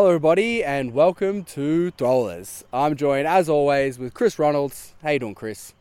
Hello, 0.00 0.08
everybody, 0.08 0.64
and 0.64 0.94
welcome 0.94 1.44
to 1.44 1.90
Throwlers. 1.90 2.64
I'm 2.72 2.96
joined, 2.96 3.28
as 3.28 3.50
always, 3.50 3.98
with 3.98 4.14
Chris 4.14 4.36
Ronalds. 4.36 4.92
How 5.02 5.10
you 5.10 5.18
doing, 5.18 5.34
Chris? 5.34 5.74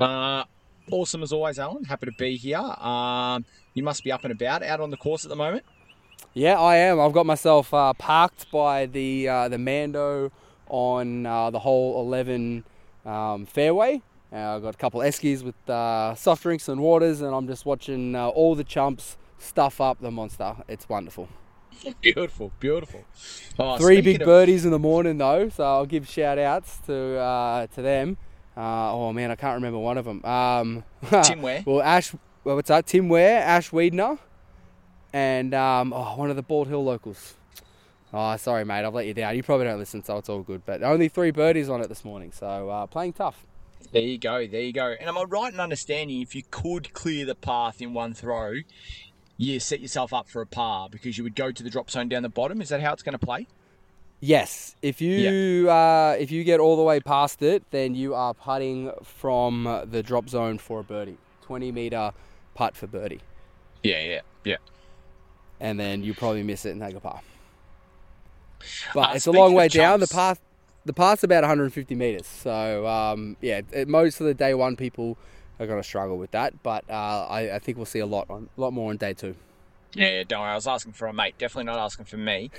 Uh, 0.00 0.44
awesome 0.90 1.22
as 1.22 1.30
always, 1.30 1.58
Allen. 1.58 1.84
Happy 1.84 2.06
to 2.06 2.12
be 2.12 2.38
here. 2.38 2.56
Um, 2.56 3.44
you 3.74 3.82
must 3.82 4.02
be 4.02 4.10
up 4.10 4.24
and 4.24 4.32
about, 4.32 4.62
out 4.62 4.80
on 4.80 4.88
the 4.88 4.96
course 4.96 5.26
at 5.26 5.28
the 5.28 5.36
moment. 5.36 5.62
Yeah, 6.32 6.58
I 6.58 6.76
am. 6.76 6.98
I've 6.98 7.12
got 7.12 7.26
myself 7.26 7.74
uh, 7.74 7.92
parked 7.92 8.50
by 8.50 8.86
the 8.86 9.28
uh, 9.28 9.48
the 9.50 9.58
Mando 9.58 10.32
on 10.70 11.26
uh, 11.26 11.50
the 11.50 11.58
whole 11.58 12.00
11 12.00 12.64
um, 13.04 13.44
fairway. 13.44 14.00
Uh, 14.32 14.56
I've 14.56 14.62
got 14.62 14.74
a 14.74 14.78
couple 14.78 15.02
of 15.02 15.06
eskies 15.06 15.42
with 15.42 15.68
uh, 15.68 16.14
soft 16.14 16.44
drinks 16.44 16.70
and 16.70 16.80
waters, 16.80 17.20
and 17.20 17.34
I'm 17.34 17.46
just 17.46 17.66
watching 17.66 18.14
uh, 18.14 18.28
all 18.28 18.54
the 18.54 18.64
chumps 18.64 19.18
stuff 19.36 19.82
up 19.82 20.00
the 20.00 20.10
monster. 20.10 20.56
It's 20.66 20.88
wonderful. 20.88 21.28
Beautiful, 22.00 22.52
beautiful. 22.60 23.04
Oh, 23.58 23.76
Three 23.78 24.00
big 24.00 24.20
of- 24.22 24.26
birdies 24.26 24.64
in 24.64 24.70
the 24.70 24.78
morning 24.78 25.18
though, 25.18 25.48
so 25.48 25.64
I'll 25.64 25.86
give 25.86 26.08
shout 26.08 26.38
outs 26.38 26.78
to 26.86 27.18
uh, 27.18 27.66
to 27.68 27.82
them. 27.82 28.16
Uh, 28.56 28.92
oh 28.92 29.12
man, 29.12 29.30
I 29.30 29.34
can't 29.36 29.54
remember 29.56 29.78
one 29.78 29.98
of 29.98 30.04
them. 30.04 30.24
Um, 30.24 30.84
Tim 31.24 31.42
Ware. 31.42 31.62
Well, 31.66 31.82
Ash, 31.82 32.14
well, 32.44 32.56
what's 32.56 32.68
that? 32.68 32.86
Tim 32.86 33.08
Ware, 33.08 33.42
Ash 33.42 33.70
Wiedner, 33.70 34.18
and 35.12 35.54
um, 35.54 35.92
oh, 35.92 36.16
one 36.16 36.30
of 36.30 36.36
the 36.36 36.42
Bald 36.42 36.68
Hill 36.68 36.82
locals. 36.84 37.34
Oh, 38.12 38.36
sorry, 38.36 38.64
mate, 38.64 38.84
I've 38.84 38.94
let 38.94 39.06
you 39.06 39.12
down. 39.14 39.36
You 39.36 39.42
probably 39.42 39.66
don't 39.66 39.78
listen, 39.78 40.02
so 40.02 40.16
it's 40.16 40.28
all 40.28 40.42
good. 40.42 40.62
But 40.64 40.82
only 40.82 41.08
three 41.08 41.32
birdies 41.32 41.68
on 41.68 41.82
it 41.82 41.88
this 41.88 42.04
morning, 42.04 42.32
so 42.32 42.70
uh, 42.70 42.86
playing 42.86 43.12
tough. 43.14 43.44
There 43.92 44.02
you 44.02 44.18
go, 44.18 44.46
there 44.46 44.62
you 44.62 44.72
go. 44.72 44.94
And 44.98 45.08
am 45.08 45.18
I 45.18 45.24
right 45.24 45.52
in 45.52 45.60
understanding 45.60 46.20
if 46.22 46.34
you 46.34 46.42
could 46.50 46.92
clear 46.92 47.24
the 47.26 47.34
path 47.34 47.80
in 47.82 47.94
one 47.94 48.14
throw, 48.14 48.54
you 49.36 49.60
set 49.60 49.80
yourself 49.80 50.12
up 50.12 50.28
for 50.28 50.40
a 50.42 50.46
par 50.46 50.88
because 50.90 51.18
you 51.18 51.24
would 51.24 51.34
go 51.34 51.52
to 51.52 51.62
the 51.62 51.70
drop 51.70 51.90
zone 51.90 52.08
down 52.08 52.22
the 52.22 52.28
bottom? 52.28 52.60
Is 52.60 52.68
that 52.70 52.80
how 52.80 52.92
it's 52.92 53.02
going 53.02 53.18
to 53.18 53.24
play? 53.24 53.46
Yes, 54.20 54.74
if 54.80 55.02
you 55.02 55.68
uh, 55.70 56.16
if 56.18 56.30
you 56.30 56.42
get 56.42 56.58
all 56.58 56.76
the 56.76 56.82
way 56.82 57.00
past 57.00 57.42
it, 57.42 57.62
then 57.70 57.94
you 57.94 58.14
are 58.14 58.32
putting 58.32 58.90
from 59.02 59.84
the 59.90 60.02
drop 60.02 60.28
zone 60.30 60.56
for 60.56 60.80
a 60.80 60.82
birdie, 60.84 61.18
twenty 61.42 61.70
meter 61.70 62.12
putt 62.54 62.74
for 62.76 62.86
birdie, 62.86 63.20
Yeah, 63.82 64.02
yeah, 64.02 64.20
yeah. 64.44 64.56
and 65.60 65.78
then 65.78 66.02
you 66.02 66.14
probably 66.14 66.42
miss 66.42 66.64
it 66.64 66.70
and 66.70 66.80
take 66.80 66.94
a 66.96 67.00
par. 67.00 67.20
But 68.94 69.10
Uh, 69.10 69.12
it's 69.16 69.26
a 69.26 69.32
long 69.32 69.52
way 69.52 69.68
down. 69.68 70.00
The 70.00 70.06
path, 70.06 70.40
the 70.86 70.94
path's 70.94 71.22
about 71.22 71.42
150 71.42 71.94
meters. 71.94 72.26
So 72.26 72.86
um, 72.86 73.36
yeah, 73.42 73.60
it, 73.70 73.86
most 73.86 74.18
of 74.20 74.26
the 74.26 74.32
day 74.32 74.54
one 74.54 74.76
people 74.76 75.18
are 75.58 75.66
going 75.66 75.80
to 75.80 75.86
struggle 75.86 76.18
with 76.18 76.30
that. 76.32 76.62
But 76.62 76.84
uh, 76.88 77.26
I, 77.28 77.54
I 77.54 77.58
think 77.58 77.76
we'll 77.78 77.86
see 77.86 78.00
a 78.00 78.06
lot 78.06 78.28
on, 78.30 78.48
a 78.56 78.60
lot 78.60 78.72
more 78.72 78.90
on 78.90 78.96
day 78.96 79.14
two. 79.14 79.34
Yeah, 79.94 80.08
yeah, 80.18 80.24
don't 80.28 80.40
worry. 80.40 80.50
I 80.50 80.54
was 80.54 80.66
asking 80.66 80.92
for 80.92 81.06
a 81.06 81.12
mate. 81.12 81.38
Definitely 81.38 81.64
not 81.72 81.78
asking 81.78 82.04
for 82.04 82.18
me. 82.18 82.50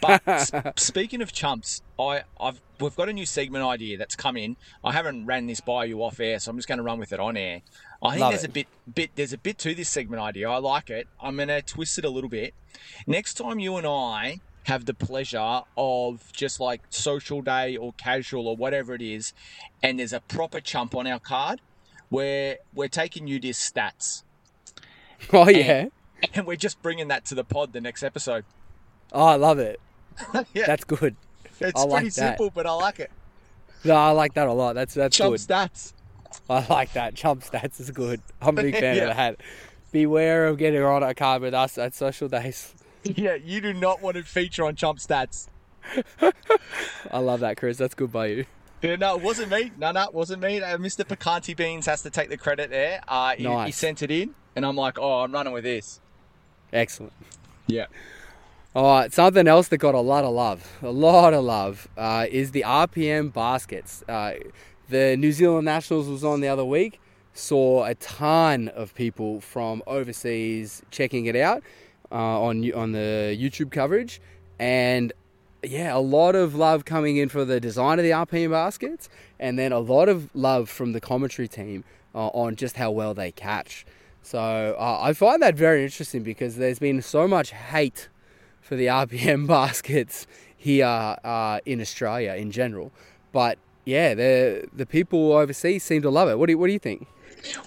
But 0.00 0.22
s- 0.26 0.50
speaking 0.76 1.20
of 1.20 1.30
chumps, 1.32 1.82
I, 1.98 2.22
I've 2.40 2.60
we've 2.80 2.96
got 2.96 3.08
a 3.10 3.12
new 3.12 3.26
segment 3.26 3.64
idea 3.64 3.98
that's 3.98 4.16
come 4.16 4.36
in. 4.36 4.56
I 4.82 4.92
haven't 4.92 5.26
ran 5.26 5.46
this 5.46 5.60
by 5.60 5.84
you 5.84 6.02
off 6.02 6.20
air, 6.20 6.38
so 6.38 6.50
I'm 6.50 6.56
just 6.56 6.68
going 6.68 6.78
to 6.78 6.84
run 6.84 6.98
with 6.98 7.12
it 7.12 7.20
on 7.20 7.36
air. 7.36 7.60
I 8.02 8.10
think 8.12 8.20
Love 8.20 8.30
there's 8.32 8.44
it. 8.44 8.50
a 8.50 8.52
bit, 8.52 8.66
bit 8.94 9.10
there's 9.14 9.32
a 9.34 9.38
bit 9.38 9.58
to 9.58 9.74
this 9.74 9.88
segment 9.90 10.22
idea. 10.22 10.48
I 10.48 10.56
like 10.58 10.88
it. 10.88 11.06
I'm 11.20 11.36
going 11.36 11.48
to 11.48 11.60
twist 11.60 11.98
it 11.98 12.04
a 12.06 12.10
little 12.10 12.30
bit. 12.30 12.54
Next 13.06 13.34
time 13.34 13.58
you 13.58 13.76
and 13.76 13.86
I 13.86 14.40
have 14.64 14.84
the 14.86 14.94
pleasure 14.94 15.60
of 15.76 16.32
just 16.32 16.60
like 16.60 16.80
social 16.90 17.40
day 17.42 17.76
or 17.76 17.92
casual 17.94 18.48
or 18.48 18.56
whatever 18.56 18.94
it 18.94 19.02
is, 19.02 19.34
and 19.82 19.98
there's 19.98 20.12
a 20.14 20.20
proper 20.20 20.60
chump 20.60 20.94
on 20.94 21.06
our 21.06 21.20
card, 21.20 21.60
where 22.08 22.58
we're 22.74 22.88
taking 22.88 23.26
you 23.26 23.38
this 23.40 23.58
stats, 23.58 24.22
Oh 25.32 25.48
yeah, 25.48 25.86
and 26.34 26.46
we're 26.46 26.56
just 26.56 26.80
bringing 26.82 27.08
that 27.08 27.24
to 27.26 27.34
the 27.34 27.44
pod 27.44 27.72
the 27.72 27.80
next 27.80 28.02
episode. 28.02 28.44
oh 29.12 29.24
I 29.24 29.36
love 29.36 29.58
it. 29.58 29.80
yeah. 30.54 30.66
That's 30.66 30.84
good. 30.84 31.16
It's 31.60 31.78
I 31.80 31.84
like 31.84 31.90
pretty 32.02 32.08
that. 32.08 32.14
simple, 32.14 32.50
but 32.50 32.66
I 32.66 32.72
like 32.72 33.00
it. 33.00 33.10
No, 33.84 33.94
I 33.94 34.10
like 34.10 34.34
that 34.34 34.46
a 34.48 34.52
lot. 34.52 34.74
That's 34.74 34.94
that's 34.94 35.16
Chump 35.16 35.32
good. 35.32 35.40
stats. 35.40 35.92
I 36.50 36.66
like 36.66 36.92
that. 36.94 37.14
Chump 37.14 37.42
stats 37.42 37.80
is 37.80 37.90
good. 37.90 38.20
I'm 38.42 38.58
a 38.58 38.62
big 38.62 38.74
fan 38.78 38.96
Yeah. 38.96 39.04
of 39.10 39.16
that. 39.16 39.40
Beware 39.92 40.46
of 40.48 40.58
getting 40.58 40.82
on 40.82 41.02
a 41.02 41.14
card 41.14 41.40
with 41.42 41.54
us 41.54 41.78
at 41.78 41.94
social 41.94 42.28
days. 42.28 42.74
Yeah, 43.04 43.34
you 43.36 43.60
do 43.60 43.72
not 43.72 44.02
want 44.02 44.16
to 44.16 44.22
feature 44.24 44.64
on 44.64 44.74
Chump 44.74 44.98
stats. 44.98 45.48
I 47.10 47.18
love 47.18 47.40
that, 47.40 47.56
Chris. 47.56 47.76
That's 47.78 47.94
good 47.94 48.10
by 48.12 48.26
you. 48.26 48.44
No, 48.94 49.16
it 49.16 49.22
wasn't 49.22 49.50
me. 49.50 49.72
No, 49.78 49.90
no, 49.90 50.04
it 50.04 50.14
wasn't 50.14 50.42
me. 50.42 50.60
Uh, 50.60 50.78
Mr. 50.78 51.04
Picanti 51.04 51.56
Beans 51.56 51.86
has 51.86 52.02
to 52.02 52.10
take 52.10 52.28
the 52.28 52.36
credit 52.36 52.70
there. 52.70 53.00
Uh, 53.08 53.34
he, 53.34 53.48
he 53.66 53.72
sent 53.72 54.02
it 54.02 54.10
in, 54.10 54.34
and 54.54 54.64
I'm 54.64 54.76
like, 54.76 54.98
oh, 54.98 55.20
I'm 55.20 55.32
running 55.32 55.52
with 55.52 55.64
this. 55.64 56.00
Excellent. 56.72 57.12
Yeah. 57.66 57.86
All 58.74 58.84
right, 58.84 59.12
something 59.12 59.48
else 59.48 59.68
that 59.68 59.78
got 59.78 59.94
a 59.94 60.00
lot 60.00 60.24
of 60.24 60.34
love, 60.34 60.70
a 60.82 60.90
lot 60.90 61.32
of 61.32 61.42
love, 61.44 61.88
uh, 61.96 62.26
is 62.30 62.50
the 62.50 62.62
RPM 62.66 63.32
baskets. 63.32 64.04
Uh, 64.06 64.34
the 64.90 65.16
New 65.16 65.32
Zealand 65.32 65.64
Nationals 65.64 66.08
was 66.08 66.22
on 66.22 66.42
the 66.42 66.48
other 66.48 66.64
week. 66.64 67.00
Saw 67.32 67.84
a 67.84 67.94
ton 67.94 68.68
of 68.68 68.94
people 68.94 69.40
from 69.40 69.82
overseas 69.86 70.82
checking 70.90 71.24
it 71.24 71.36
out 71.36 71.62
uh, 72.12 72.14
on 72.14 72.70
on 72.72 72.92
the 72.92 73.36
YouTube 73.40 73.70
coverage, 73.70 74.20
and 74.58 75.12
yeah, 75.68 75.96
a 75.96 75.98
lot 75.98 76.34
of 76.34 76.54
love 76.54 76.84
coming 76.84 77.16
in 77.16 77.28
for 77.28 77.44
the 77.44 77.60
design 77.60 77.98
of 77.98 78.04
the 78.04 78.10
RPM 78.10 78.50
baskets, 78.50 79.08
and 79.38 79.58
then 79.58 79.72
a 79.72 79.78
lot 79.78 80.08
of 80.08 80.30
love 80.34 80.68
from 80.68 80.92
the 80.92 81.00
commentary 81.00 81.48
team 81.48 81.84
uh, 82.14 82.28
on 82.28 82.56
just 82.56 82.76
how 82.76 82.90
well 82.90 83.14
they 83.14 83.32
catch. 83.32 83.84
So 84.22 84.76
uh, 84.78 84.98
I 85.00 85.12
find 85.12 85.40
that 85.42 85.54
very 85.54 85.84
interesting 85.84 86.22
because 86.22 86.56
there's 86.56 86.78
been 86.78 87.02
so 87.02 87.28
much 87.28 87.50
hate 87.52 88.08
for 88.60 88.76
the 88.76 88.86
RPM 88.86 89.46
baskets 89.46 90.26
here 90.56 90.86
uh, 90.86 91.60
in 91.64 91.80
Australia 91.80 92.34
in 92.34 92.50
general, 92.50 92.92
but 93.32 93.58
yeah, 93.84 94.14
the 94.14 94.68
the 94.72 94.84
people 94.84 95.32
overseas 95.32 95.84
seem 95.84 96.02
to 96.02 96.10
love 96.10 96.28
it. 96.28 96.38
What 96.38 96.46
do 96.46 96.52
you, 96.52 96.58
what 96.58 96.66
do 96.66 96.72
you 96.72 96.78
think? 96.78 97.06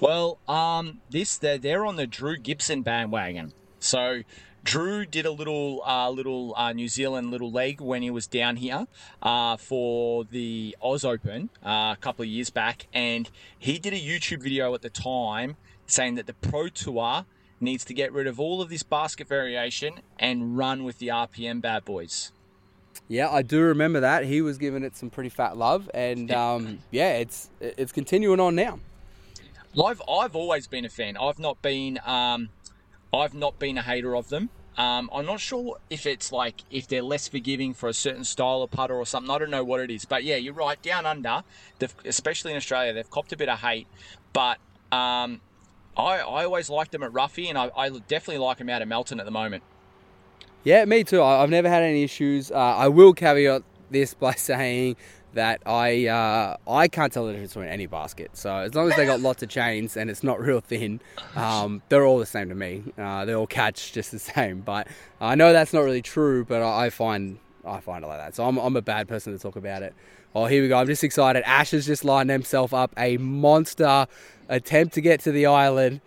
Well, 0.01 0.37
um, 0.47 0.99
this 1.09 1.37
they're, 1.37 1.57
they're 1.57 1.85
on 1.85 1.95
the 1.95 2.07
Drew 2.07 2.37
Gibson 2.37 2.81
bandwagon. 2.81 3.53
So 3.79 4.23
Drew 4.69 5.03
did 5.03 5.25
a 5.25 5.31
little 5.31 5.81
uh, 5.83 6.11
little 6.11 6.53
uh, 6.55 6.73
New 6.73 6.89
Zealand 6.89 7.31
little 7.31 7.51
leg 7.51 7.81
when 7.81 8.03
he 8.03 8.11
was 8.11 8.27
down 8.27 8.57
here 8.57 8.85
uh, 9.19 9.57
for 9.57 10.25
the 10.25 10.77
Oz 10.79 11.03
Open 11.03 11.49
uh, 11.65 11.95
a 11.95 11.97
couple 11.99 12.21
of 12.21 12.29
years 12.29 12.51
back, 12.51 12.85
and 12.93 13.31
he 13.57 13.79
did 13.79 13.93
a 13.93 13.99
YouTube 13.99 14.43
video 14.43 14.75
at 14.75 14.83
the 14.83 14.91
time 14.91 15.57
saying 15.87 16.13
that 16.15 16.27
the 16.27 16.35
Pro 16.35 16.67
Tour 16.69 17.25
needs 17.59 17.83
to 17.85 17.95
get 17.95 18.13
rid 18.13 18.27
of 18.27 18.39
all 18.39 18.61
of 18.61 18.69
this 18.69 18.83
basket 18.83 19.27
variation 19.27 20.01
and 20.19 20.55
run 20.55 20.83
with 20.83 20.99
the 20.99 21.07
RPM 21.07 21.61
bad 21.61 21.83
boys. 21.83 22.31
Yeah, 23.07 23.27
I 23.31 23.41
do 23.41 23.61
remember 23.61 24.01
that 24.01 24.25
he 24.25 24.39
was 24.43 24.59
giving 24.59 24.83
it 24.83 24.95
some 24.95 25.09
pretty 25.09 25.29
fat 25.29 25.57
love, 25.57 25.89
and 25.95 26.31
um, 26.31 26.77
yeah, 26.91 27.13
it's 27.13 27.49
it's 27.59 27.91
continuing 27.91 28.39
on 28.39 28.53
now. 28.53 28.79
I've 29.83 30.03
I've 30.07 30.35
always 30.35 30.67
been 30.67 30.85
a 30.85 30.89
fan. 30.89 31.17
I've 31.17 31.39
not 31.39 31.59
been 31.63 31.99
um, 32.05 32.49
I've 33.11 33.33
not 33.33 33.57
been 33.57 33.79
a 33.79 33.81
hater 33.81 34.15
of 34.15 34.29
them. 34.29 34.51
Um, 34.79 35.09
I'm 35.13 35.25
not 35.25 35.41
sure 35.41 35.77
if 35.89 36.05
it's 36.05 36.31
like 36.31 36.63
if 36.71 36.87
they're 36.87 37.01
less 37.01 37.27
forgiving 37.27 37.73
for 37.73 37.89
a 37.89 37.93
certain 37.93 38.23
style 38.23 38.61
of 38.61 38.71
putter 38.71 38.95
or 38.95 39.05
something. 39.05 39.29
I 39.29 39.37
don't 39.37 39.49
know 39.49 39.63
what 39.63 39.81
it 39.81 39.91
is, 39.91 40.05
but 40.05 40.23
yeah, 40.23 40.37
you're 40.37 40.53
right. 40.53 40.81
Down 40.81 41.05
under, 41.05 41.43
especially 42.05 42.51
in 42.51 42.57
Australia, 42.57 42.93
they've 42.93 43.09
copped 43.09 43.33
a 43.33 43.37
bit 43.37 43.49
of 43.49 43.59
hate. 43.59 43.87
But 44.31 44.57
um, 44.89 45.41
I 45.97 46.19
I 46.19 46.45
always 46.45 46.69
liked 46.69 46.93
them 46.93 47.03
at 47.03 47.11
Ruffey, 47.11 47.49
and 47.49 47.57
I, 47.57 47.69
I 47.75 47.89
definitely 47.89 48.37
like 48.37 48.59
them 48.59 48.69
out 48.69 48.81
at 48.81 48.87
Melton 48.87 49.19
at 49.19 49.25
the 49.25 49.31
moment. 49.31 49.63
Yeah, 50.63 50.85
me 50.85 51.03
too. 51.03 51.21
I've 51.21 51.49
never 51.49 51.67
had 51.67 51.83
any 51.83 52.03
issues. 52.03 52.49
Uh, 52.49 52.55
I 52.55 52.87
will 52.87 53.13
caveat 53.13 53.63
this 53.91 54.13
by 54.13 54.31
saying 54.35 54.95
that 55.33 55.61
I 55.65 56.07
uh, 56.07 56.57
I 56.67 56.87
can't 56.87 57.11
tell 57.13 57.25
the 57.25 57.33
difference 57.33 57.53
between 57.53 57.69
any 57.69 57.85
basket. 57.85 58.31
So 58.33 58.55
as 58.57 58.73
long 58.73 58.89
as 58.89 58.95
they 58.95 59.05
got 59.05 59.19
lots 59.19 59.43
of 59.43 59.49
chains 59.49 59.95
and 59.97 60.09
it's 60.09 60.23
not 60.23 60.39
real 60.45 60.61
thin, 60.61 60.99
um, 61.35 61.81
they're 61.89 62.05
all 62.05 62.19
the 62.19 62.25
same 62.25 62.49
to 62.49 62.55
me. 62.55 62.83
Uh, 62.97 63.25
they 63.25 63.33
all 63.33 63.47
catch 63.47 63.93
just 63.93 64.11
the 64.11 64.19
same. 64.19 64.61
But 64.61 64.87
I 65.21 65.35
know 65.35 65.53
that's 65.53 65.73
not 65.73 65.81
really 65.81 66.01
true. 66.01 66.45
But 66.45 66.61
I 66.61 66.89
find 66.89 67.39
I 67.65 67.79
find 67.79 68.03
it 68.03 68.07
like 68.07 68.19
that. 68.19 68.35
So 68.35 68.45
I'm 68.45 68.57
I'm 68.57 68.75
a 68.75 68.81
bad 68.81 69.07
person 69.07 69.33
to 69.33 69.39
talk 69.39 69.55
about 69.55 69.83
it. 69.83 69.93
Oh, 70.35 70.45
here 70.45 70.61
we 70.61 70.67
go. 70.67 70.77
I'm 70.77 70.87
just 70.87 71.03
excited. 71.03 71.43
Ash 71.45 71.71
has 71.71 71.87
just 71.87 72.05
lined 72.05 72.29
himself 72.29 72.73
up 72.73 72.91
a 72.97 73.17
monster 73.17 74.05
attempt 74.47 74.93
to 74.93 75.01
get 75.01 75.19
to 75.21 75.31
the 75.31 75.45
island. 75.45 76.01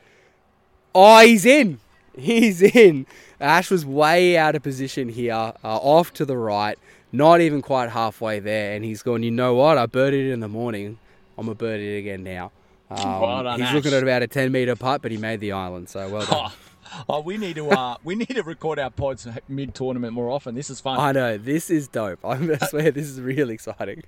Oh, 0.95 1.19
he's 1.21 1.45
in. 1.45 1.81
He's 2.17 2.63
in. 2.63 3.07
Ash 3.41 3.71
was 3.71 3.85
way 3.85 4.37
out 4.37 4.55
of 4.55 4.63
position 4.63 5.09
here, 5.09 5.33
uh, 5.35 5.53
off 5.65 6.13
to 6.15 6.25
the 6.25 6.37
right, 6.37 6.79
not 7.13 7.41
even 7.41 7.63
quite 7.63 7.91
halfway 7.91 8.41
there, 8.41 8.75
and 8.75 8.85
he's 8.85 9.03
going. 9.03 9.23
You 9.23 9.31
know 9.31 9.55
what? 9.55 9.79
I 9.79 9.87
birdied 9.87 10.29
it 10.29 10.33
in 10.33 10.41
the 10.41 10.49
morning. 10.49 10.99
I'm 11.39 11.49
a 11.49 11.55
birdie 11.55 11.97
it 11.97 11.99
again 12.01 12.25
now. 12.25 12.53
Um, 12.91 13.21
Well 13.21 13.57
he's 13.57 13.67
Ash. 13.69 13.75
looking 13.75 13.93
at 13.95 14.03
about 14.03 14.23
a 14.23 14.27
10 14.27 14.53
meter 14.53 14.77
putt, 14.77 15.01
but 15.03 15.11
he 15.11 15.17
made 15.17 15.41
the 15.41 15.53
island. 15.53 15.89
So 15.89 16.09
well 16.11 16.27
done. 16.27 16.51
Oh, 16.53 17.05
oh, 17.09 17.21
we 17.21 17.39
need 17.39 17.57
to 17.57 17.71
uh, 17.71 17.97
we 18.05 18.15
need 18.15 18.29
to 18.35 18.43
record 18.43 18.79
our 18.79 18.91
pods 18.91 19.27
mid 19.49 19.75
tournament 19.75 20.13
more 20.13 20.31
often. 20.31 20.55
This 20.55 20.69
is 20.69 20.79
fun. 20.81 20.99
I 21.01 21.13
know 21.13 21.39
this 21.39 21.71
is 21.71 21.89
dope. 21.89 22.19
I 22.25 22.37
swear 22.69 22.91
this 22.91 23.07
is 23.07 23.19
really 23.21 23.55
exciting. 23.55 24.03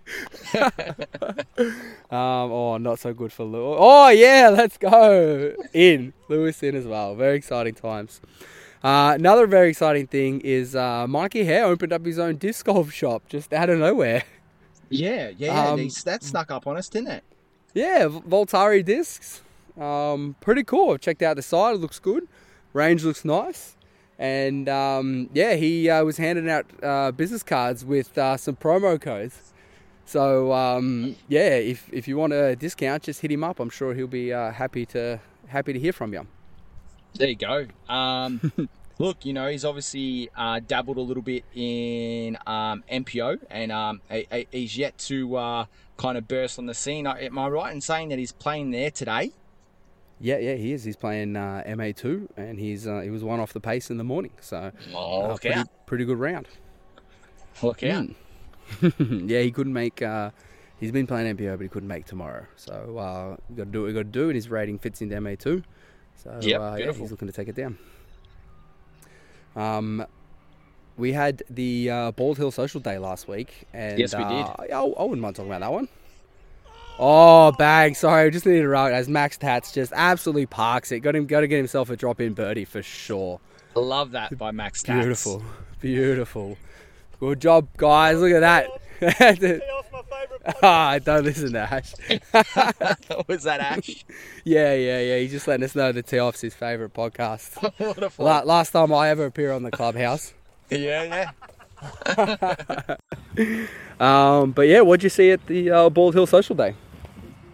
um, 0.54 0.70
oh, 2.10 2.76
not 2.78 2.98
so 2.98 3.14
good 3.14 3.32
for 3.32 3.44
Lewis. 3.44 3.78
Oh 3.80 4.08
yeah, 4.10 4.50
let's 4.52 4.76
go 4.76 5.54
in 5.72 6.12
Lewis 6.28 6.62
in 6.62 6.74
as 6.74 6.86
well. 6.86 7.14
Very 7.14 7.36
exciting 7.36 7.74
times. 7.74 8.20
Uh, 8.84 9.14
another 9.18 9.46
very 9.46 9.70
exciting 9.70 10.06
thing 10.06 10.42
is 10.42 10.76
uh, 10.76 11.06
Mikey 11.06 11.44
Hare 11.44 11.64
opened 11.64 11.90
up 11.90 12.04
his 12.04 12.18
own 12.18 12.36
disc 12.36 12.66
golf 12.66 12.92
shop 12.92 13.22
just 13.28 13.52
out 13.52 13.70
of 13.70 13.78
nowhere. 13.78 14.22
Yeah, 14.90 15.32
yeah, 15.38 15.70
Um, 15.70 15.88
that 16.04 16.22
snuck 16.22 16.50
up 16.52 16.66
on 16.66 16.76
us, 16.76 16.88
didn't 16.88 17.08
it? 17.08 17.24
Yeah, 17.72 18.06
Voltari 18.06 18.84
discs. 18.84 19.40
Um, 19.80 20.36
pretty 20.40 20.62
cool. 20.62 20.92
I've 20.92 21.00
checked 21.00 21.22
out 21.22 21.34
the 21.34 21.42
site. 21.42 21.76
It 21.76 21.80
looks 21.80 21.98
good. 21.98 22.28
Range 22.74 23.02
looks 23.02 23.24
nice. 23.24 23.76
And 24.18 24.68
um, 24.68 25.30
yeah, 25.32 25.54
he 25.54 25.90
uh, 25.90 26.04
was 26.04 26.18
handing 26.18 26.48
out 26.48 26.66
uh, 26.82 27.10
business 27.10 27.42
cards 27.42 27.84
with 27.84 28.16
uh, 28.16 28.36
some 28.36 28.54
promo 28.56 29.00
codes. 29.00 29.52
So 30.04 30.52
um, 30.52 31.16
yeah, 31.28 31.56
if, 31.56 31.88
if 31.92 32.06
you 32.06 32.16
want 32.16 32.34
a 32.34 32.54
discount, 32.54 33.04
just 33.04 33.22
hit 33.22 33.32
him 33.32 33.42
up. 33.42 33.58
I'm 33.58 33.70
sure 33.70 33.94
he'll 33.94 34.06
be 34.06 34.32
uh, 34.32 34.52
happy 34.52 34.86
to 34.86 35.18
happy 35.48 35.72
to 35.72 35.78
hear 35.80 35.92
from 35.94 36.12
you. 36.12 36.26
There 37.14 37.28
you 37.28 37.36
go. 37.36 37.66
Um, 37.88 38.40
look, 38.98 39.24
you 39.24 39.32
know, 39.32 39.48
he's 39.48 39.64
obviously 39.64 40.30
uh, 40.36 40.60
dabbled 40.66 40.96
a 40.96 41.00
little 41.00 41.22
bit 41.22 41.44
in 41.54 42.36
um, 42.46 42.82
MPO, 42.90 43.38
and 43.50 43.70
um, 43.72 44.00
he- 44.10 44.26
he- 44.32 44.48
he's 44.50 44.76
yet 44.76 44.98
to 44.98 45.36
uh, 45.36 45.64
kind 45.96 46.18
of 46.18 46.26
burst 46.26 46.58
on 46.58 46.66
the 46.66 46.74
scene. 46.74 47.06
Uh, 47.06 47.14
Am 47.20 47.38
I 47.38 47.48
right 47.48 47.72
in 47.72 47.80
saying 47.80 48.08
that 48.08 48.18
he's 48.18 48.32
playing 48.32 48.70
there 48.72 48.90
today? 48.90 49.32
Yeah, 50.20 50.38
yeah, 50.38 50.54
he 50.54 50.72
is. 50.72 50.84
He's 50.84 50.96
playing 50.96 51.36
uh, 51.36 51.62
MA2, 51.66 52.28
and 52.36 52.58
he's 52.58 52.86
uh, 52.86 53.00
he 53.00 53.10
was 53.10 53.22
one 53.24 53.40
off 53.40 53.52
the 53.52 53.60
pace 53.60 53.90
in 53.90 53.96
the 53.98 54.04
morning. 54.04 54.30
So 54.40 54.70
Oh, 54.94 55.36
pretty, 55.40 55.70
pretty 55.86 56.04
good 56.04 56.18
round. 56.18 56.48
Look 57.62 57.82
out! 57.82 58.08
Mm. 58.80 59.28
yeah, 59.30 59.40
he 59.40 59.50
couldn't 59.52 59.72
make. 59.72 60.02
Uh, 60.02 60.30
he's 60.80 60.92
been 60.92 61.06
playing 61.06 61.36
MPO, 61.36 61.56
but 61.56 61.62
he 61.62 61.68
couldn't 61.68 61.88
make 61.88 62.06
tomorrow. 62.06 62.46
So 62.56 62.96
uh, 62.98 63.36
we 63.50 63.56
got 63.56 63.64
to 63.64 63.70
do 63.70 63.80
what 63.82 63.86
we 63.88 63.92
got 63.92 63.98
to 64.00 64.04
do, 64.04 64.26
and 64.28 64.34
his 64.34 64.48
rating 64.48 64.78
fits 64.78 65.02
into 65.02 65.20
MA 65.20 65.34
two. 65.38 65.62
So 66.16 66.38
Yep, 66.40 66.60
uh, 66.60 66.64
yeah, 66.64 66.76
beautiful. 66.76 67.02
he's 67.02 67.10
looking 67.10 67.28
to 67.28 67.32
take 67.34 67.48
it 67.48 67.54
down. 67.54 67.78
Um, 69.56 70.06
we 70.96 71.12
had 71.12 71.42
the 71.50 71.90
uh, 71.90 72.10
Bald 72.12 72.38
Hill 72.38 72.50
Social 72.50 72.80
Day 72.80 72.98
last 72.98 73.28
week, 73.28 73.66
and 73.72 73.98
Yes, 73.98 74.14
we 74.14 74.22
did. 74.24 74.30
uh, 74.44 74.54
I, 74.58 74.78
I 74.78 75.02
wouldn't 75.02 75.20
mind 75.20 75.36
talking 75.36 75.50
about 75.50 75.60
that 75.60 75.72
one. 75.72 75.88
Oh, 76.98 77.50
bang! 77.52 77.94
Sorry, 77.94 78.26
I 78.26 78.30
just 78.30 78.46
needed 78.46 78.62
to 78.62 78.68
route 78.68 78.92
as 78.92 79.08
Max 79.08 79.36
Tats 79.36 79.72
just 79.72 79.92
absolutely 79.96 80.46
parks 80.46 80.92
it. 80.92 81.00
Got 81.00 81.16
him, 81.16 81.26
got 81.26 81.40
to 81.40 81.48
get 81.48 81.56
himself 81.56 81.90
a 81.90 81.96
drop 81.96 82.20
in 82.20 82.34
birdie 82.34 82.64
for 82.64 82.82
sure. 82.82 83.40
Love 83.74 84.12
that 84.12 84.38
by 84.38 84.52
Max 84.52 84.82
Tats. 84.84 85.00
Beautiful, 85.00 85.42
beautiful. 85.80 86.56
Good 87.18 87.40
job, 87.40 87.66
guys. 87.76 88.18
Look 88.20 88.30
at 88.32 88.40
that. 89.00 89.62
Ah, 90.62 90.98
don't 91.02 91.24
listen 91.24 91.52
to 91.54 91.60
Ash. 91.60 91.94
Was 93.28 93.44
that 93.44 93.60
Ash? 93.60 94.04
Yeah, 94.44 94.74
yeah, 94.74 95.00
yeah. 95.00 95.18
He's 95.18 95.30
just 95.30 95.48
letting 95.48 95.64
us 95.64 95.74
know 95.74 95.90
that 95.92 96.06
Tee 96.06 96.20
Off's 96.20 96.42
his 96.42 96.54
favourite 96.54 96.92
podcast. 96.92 97.62
what 97.78 97.98
a 97.98 98.02
La- 98.22 98.40
fun. 98.40 98.46
last 98.46 98.70
time 98.72 98.92
I 98.92 99.08
ever 99.08 99.24
appear 99.24 99.52
on 99.52 99.62
the 99.62 99.70
clubhouse. 99.70 100.34
Yeah, 100.70 101.30
yeah. 102.16 102.96
Um, 104.00 104.52
but 104.52 104.62
yeah, 104.68 104.80
what'd 104.82 105.02
you 105.02 105.08
see 105.08 105.30
at 105.30 105.46
the 105.46 105.70
uh, 105.70 105.88
Bald 105.90 106.14
Hill 106.14 106.26
Social 106.26 106.54
Day? 106.56 106.74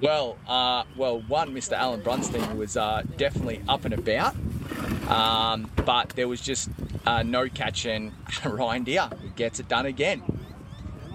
Well, 0.01 0.37
uh, 0.49 0.85
well, 0.97 1.21
one, 1.29 1.55
Mr. 1.55 1.73
Alan 1.73 2.01
Brunstein 2.03 2.57
was 2.57 2.77
uh, 2.77 3.03
definitely 3.19 3.61
up 3.69 3.85
and 3.85 3.93
about, 3.95 4.35
um, 5.09 5.71
but 5.85 6.09
there 6.11 6.27
was 6.27 6.41
just 6.41 6.71
uh, 7.07 7.23
no 7.23 7.49
catching 7.49 8.13
Ryan 8.45 8.83
Deere. 8.85 9.11
He 9.23 9.29
gets 9.31 9.61
it 9.61 9.69
done 9.69 9.85
again. 9.87 10.23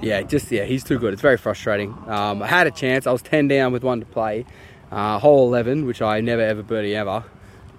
Yeah, 0.01 0.21
just 0.21 0.51
yeah, 0.51 0.65
he's 0.65 0.83
too 0.83 0.99
good. 0.99 1.13
It's 1.13 1.21
very 1.21 1.37
frustrating. 1.37 1.97
Um, 2.07 2.43
I 2.43 2.47
had 2.47 2.67
a 2.67 2.71
chance. 2.71 3.07
I 3.07 3.11
was 3.11 3.21
ten 3.21 3.47
down 3.47 3.71
with 3.71 3.83
one 3.83 3.99
to 4.01 4.05
play, 4.05 4.45
uh, 4.91 5.19
hole 5.19 5.47
eleven, 5.47 5.85
which 5.85 6.01
I 6.01 6.21
never 6.21 6.41
ever 6.41 6.61
birdie 6.63 6.95
ever. 6.95 7.23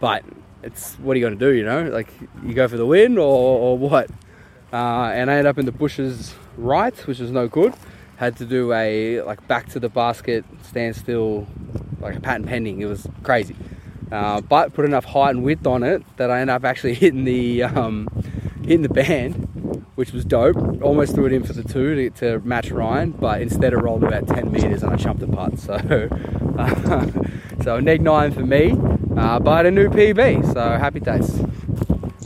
But 0.00 0.24
it's 0.62 0.94
what 0.94 1.14
are 1.14 1.18
you 1.18 1.24
going 1.26 1.38
to 1.38 1.44
do? 1.44 1.52
You 1.52 1.64
know, 1.64 1.88
like 1.88 2.12
you 2.42 2.54
go 2.54 2.68
for 2.68 2.76
the 2.76 2.86
win 2.86 3.18
or, 3.18 3.22
or 3.22 3.78
what? 3.78 4.10
Uh, 4.72 5.10
and 5.14 5.30
I 5.30 5.34
ended 5.34 5.46
up 5.46 5.58
in 5.58 5.66
the 5.66 5.72
bushes 5.72 6.34
right, 6.56 6.96
which 7.06 7.20
was 7.20 7.30
no 7.30 7.48
good. 7.48 7.74
Had 8.16 8.36
to 8.38 8.46
do 8.46 8.72
a 8.72 9.22
like 9.22 9.46
back 9.46 9.68
to 9.70 9.80
the 9.80 9.88
basket 9.88 10.44
standstill, 10.62 11.46
like 12.00 12.16
a 12.16 12.20
patent 12.20 12.46
pending. 12.46 12.80
It 12.80 12.86
was 12.86 13.06
crazy. 13.22 13.56
Uh, 14.10 14.40
but 14.40 14.72
put 14.72 14.84
enough 14.84 15.04
height 15.04 15.30
and 15.30 15.42
width 15.44 15.66
on 15.66 15.82
it 15.82 16.02
that 16.16 16.30
I 16.30 16.40
ended 16.40 16.54
up 16.54 16.64
actually 16.64 16.94
hitting 17.02 17.24
the 17.24 17.64
um, 17.64 18.08
hitting 18.62 18.82
the 18.82 18.88
band, 18.88 19.48
which 19.96 20.12
was 20.12 20.24
dope. 20.24 20.56
Almost 20.82 21.14
threw 21.14 21.26
it 21.26 21.32
in 21.32 21.42
for 21.42 21.52
the 21.52 21.64
two 21.64 21.94
to, 21.94 22.10
to 22.20 22.46
match 22.46 22.70
Ryan, 22.70 23.10
but 23.10 23.42
instead 23.42 23.72
it 23.72 23.78
rolled 23.78 24.04
about 24.04 24.28
10 24.28 24.52
meters 24.52 24.82
and 24.82 24.92
I 24.92 24.96
chumped 24.96 25.20
the 25.20 25.26
putt. 25.26 25.58
So, 25.58 25.74
uh, 26.58 27.06
so 27.64 27.80
neg 27.80 28.02
nine 28.02 28.32
for 28.32 28.44
me, 28.44 28.72
uh, 29.16 29.40
but 29.40 29.66
a 29.66 29.70
new 29.70 29.88
PB. 29.88 30.52
So 30.52 30.60
happy 30.78 31.00
days. 31.00 31.40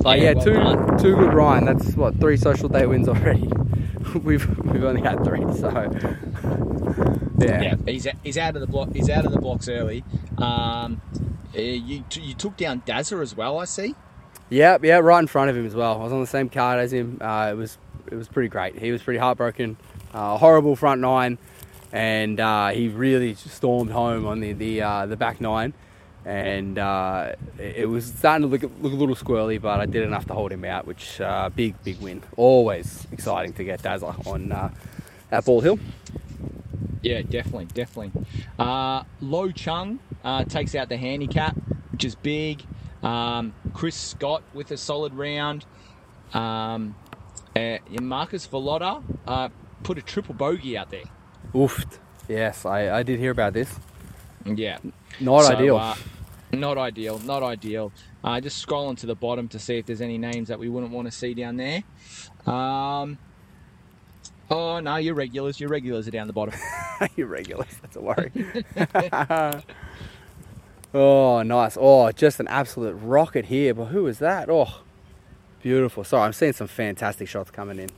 But 0.03 0.19
Yeah, 0.19 0.35
two 0.35 0.55
two 0.99 1.15
good 1.17 1.35
Ryan. 1.35 1.67
That's 1.67 1.95
what 1.95 2.19
three 2.21 2.37
social 2.37 2.69
day 2.69 2.87
wins 2.87 3.09
already. 3.09 3.51
we've 4.23 4.49
we've 4.67 4.85
only 4.85 5.03
had 5.03 5.23
three, 5.25 5.43
so 5.55 5.71
yeah. 7.39 7.63
Yeah, 7.63 7.75
he's, 7.87 8.07
he's 8.25 8.39
out 8.39 8.57
of 8.57 8.63
the 8.63 8.67
block. 8.67 8.93
He's 8.95 9.11
out 9.11 9.27
of 9.27 9.33
the 9.33 9.41
blocks 9.41 9.69
early. 9.69 10.05
Um, 10.39 11.01
uh, 11.55 11.61
you 11.61 12.05
you 12.15 12.35
took 12.35 12.57
down 12.57 12.81
Dazza 12.83 13.21
as 13.21 13.37
well. 13.37 13.59
I 13.59 13.67
see. 13.67 13.95
Yep, 14.51 14.85
yeah, 14.85 14.99
right 14.99 15.21
in 15.21 15.29
front 15.29 15.49
of 15.49 15.57
him 15.57 15.65
as 15.65 15.77
well. 15.77 16.01
I 16.01 16.03
was 16.03 16.13
on 16.13 16.21
the 16.21 16.27
same 16.27 16.49
card 16.49 16.81
as 16.81 16.93
him. 16.93 17.19
Uh, 17.21 17.51
it 17.53 17.55
was 17.55 17.79
it 18.11 18.17
was 18.17 18.27
pretty 18.27 18.49
great. 18.49 18.77
He 18.77 18.91
was 18.91 19.01
pretty 19.01 19.19
heartbroken. 19.19 19.77
Uh, 20.13 20.37
horrible 20.37 20.75
front 20.75 21.01
nine, 21.01 21.39
and 21.93 22.41
uh, 22.41 22.71
he 22.71 22.89
really 22.89 23.35
stormed 23.35 23.93
home 23.93 24.27
on 24.27 24.41
the 24.41 24.53
the 24.53 24.83
uh, 24.83 25.07
the 25.07 25.17
back 25.17 25.41
nine. 25.41 25.73
And 26.25 26.79
uh, 26.79 27.33
it 27.59 27.89
was 27.89 28.05
starting 28.05 28.43
to 28.43 28.49
look, 28.49 28.63
look 28.83 28.93
a 28.93 28.97
little 28.97 29.15
squirrely, 29.15 29.59
but 29.59 29.81
I 29.81 29.87
did 29.87 30.03
enough 30.03 30.27
to 30.27 30.35
hold 30.35 30.53
him 30.53 30.67
out, 30.67 30.87
which 30.87 31.21
uh, 31.21 31.49
big 31.49 31.83
big 31.85 32.01
win. 32.01 32.23
Always 32.37 33.07
exciting 33.13 33.53
to 33.55 33.65
get 33.65 33.83
Dazzler 33.83 34.15
on 34.27 34.53
uh, 34.53 34.71
at 35.31 35.45
Bald 35.45 35.63
Hill. 35.63 35.79
Yeah, 37.03 37.23
definitely, 37.23 37.67
definitely. 37.67 38.11
Lo 38.59 39.51
Chung 39.53 40.01
takes 40.49 40.75
out 40.75 40.89
the 40.89 40.97
handicap, 40.97 41.55
which 41.93 42.05
is 42.05 42.17
big. 42.17 42.65
Um, 43.03 43.55
Chris 43.75 43.97
Scott 43.97 44.43
with 44.55 44.71
a 44.71 44.77
solid 44.77 45.15
round. 45.15 45.65
Um, 46.35 46.95
uh, 47.57 47.79
Marcus 48.01 48.47
Valotta 48.47 49.03
uh, 49.27 49.49
put 49.83 49.99
a 49.99 50.03
triple 50.03 50.35
bogey 50.35 50.77
out 50.77 50.91
there. 50.91 51.05
Oofed. 51.55 51.99
Yes, 52.29 52.65
I, 52.65 52.99
I 52.99 53.03
did 53.03 53.19
hear 53.19 53.31
about 53.33 53.55
this. 53.55 53.75
Yeah. 54.45 54.79
Not 55.19 55.45
So, 55.45 55.55
ideal. 55.55 55.77
uh, 55.77 55.97
not 56.53 56.79
ideal. 56.79 57.19
Not 57.21 57.43
ideal. 57.43 57.93
Uh, 58.23 58.41
just 58.41 58.65
scrolling 58.65 58.97
to 58.99 59.07
the 59.07 59.15
bottom 59.15 59.49
to 59.49 59.59
see 59.59 59.79
if 59.79 59.87
there's 59.87 60.01
any 60.01 60.19
names 60.19 60.49
that 60.49 60.59
we 60.59 60.69
wouldn't 60.69 60.93
want 60.93 61.07
to 61.07 61.13
see 61.13 61.35
down 61.35 61.57
there. 61.57 61.83
Um, 62.47 63.19
oh 64.51 64.79
no, 64.81 64.97
your 64.97 65.15
regulars. 65.15 65.59
Your 65.59 65.71
regulars 65.71 66.07
are 66.07 66.11
down 66.11 66.27
the 66.27 66.33
bottom. 66.33 66.55
your 67.17 67.27
regulars. 67.27 67.67
that's 67.83 67.97
a 67.97 68.01
worry. 68.01 68.31
oh, 70.95 71.43
nice. 71.43 71.77
Oh, 71.81 72.11
just 72.13 72.41
an 72.41 72.49
absolute 72.49 72.95
rocket 72.95 73.47
here. 73.47 73.75
But 73.75 73.87
who 73.87 74.07
is 74.07 74.19
that? 74.19 74.49
Oh, 74.51 74.83
beautiful. 75.63 76.05
Sorry, 76.05 76.25
I'm 76.25 76.33
seeing 76.33 76.53
some 76.53 76.67
fantastic 76.69 77.29
shots 77.29 77.51
coming 77.51 77.79
in. 77.79 77.91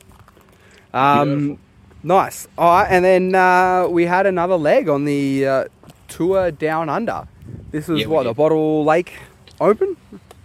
Um, 0.93 1.59
nice. 2.03 2.47
All 2.59 2.71
right, 2.83 2.89
and 2.91 3.05
then 3.05 3.35
uh, 3.35 3.87
we 3.89 4.05
had 4.07 4.27
another 4.27 4.57
leg 4.57 4.89
on 4.89 5.05
the 5.05 5.47
uh, 5.47 5.65
tour 6.09 6.51
down 6.51 6.89
under. 6.89 7.27
This 7.71 7.89
is 7.89 8.01
Yeah, 8.01 8.07
what 8.07 8.25
the 8.25 8.35
Bottle 8.35 8.85
Lake 8.85 9.13
Open 9.61 9.97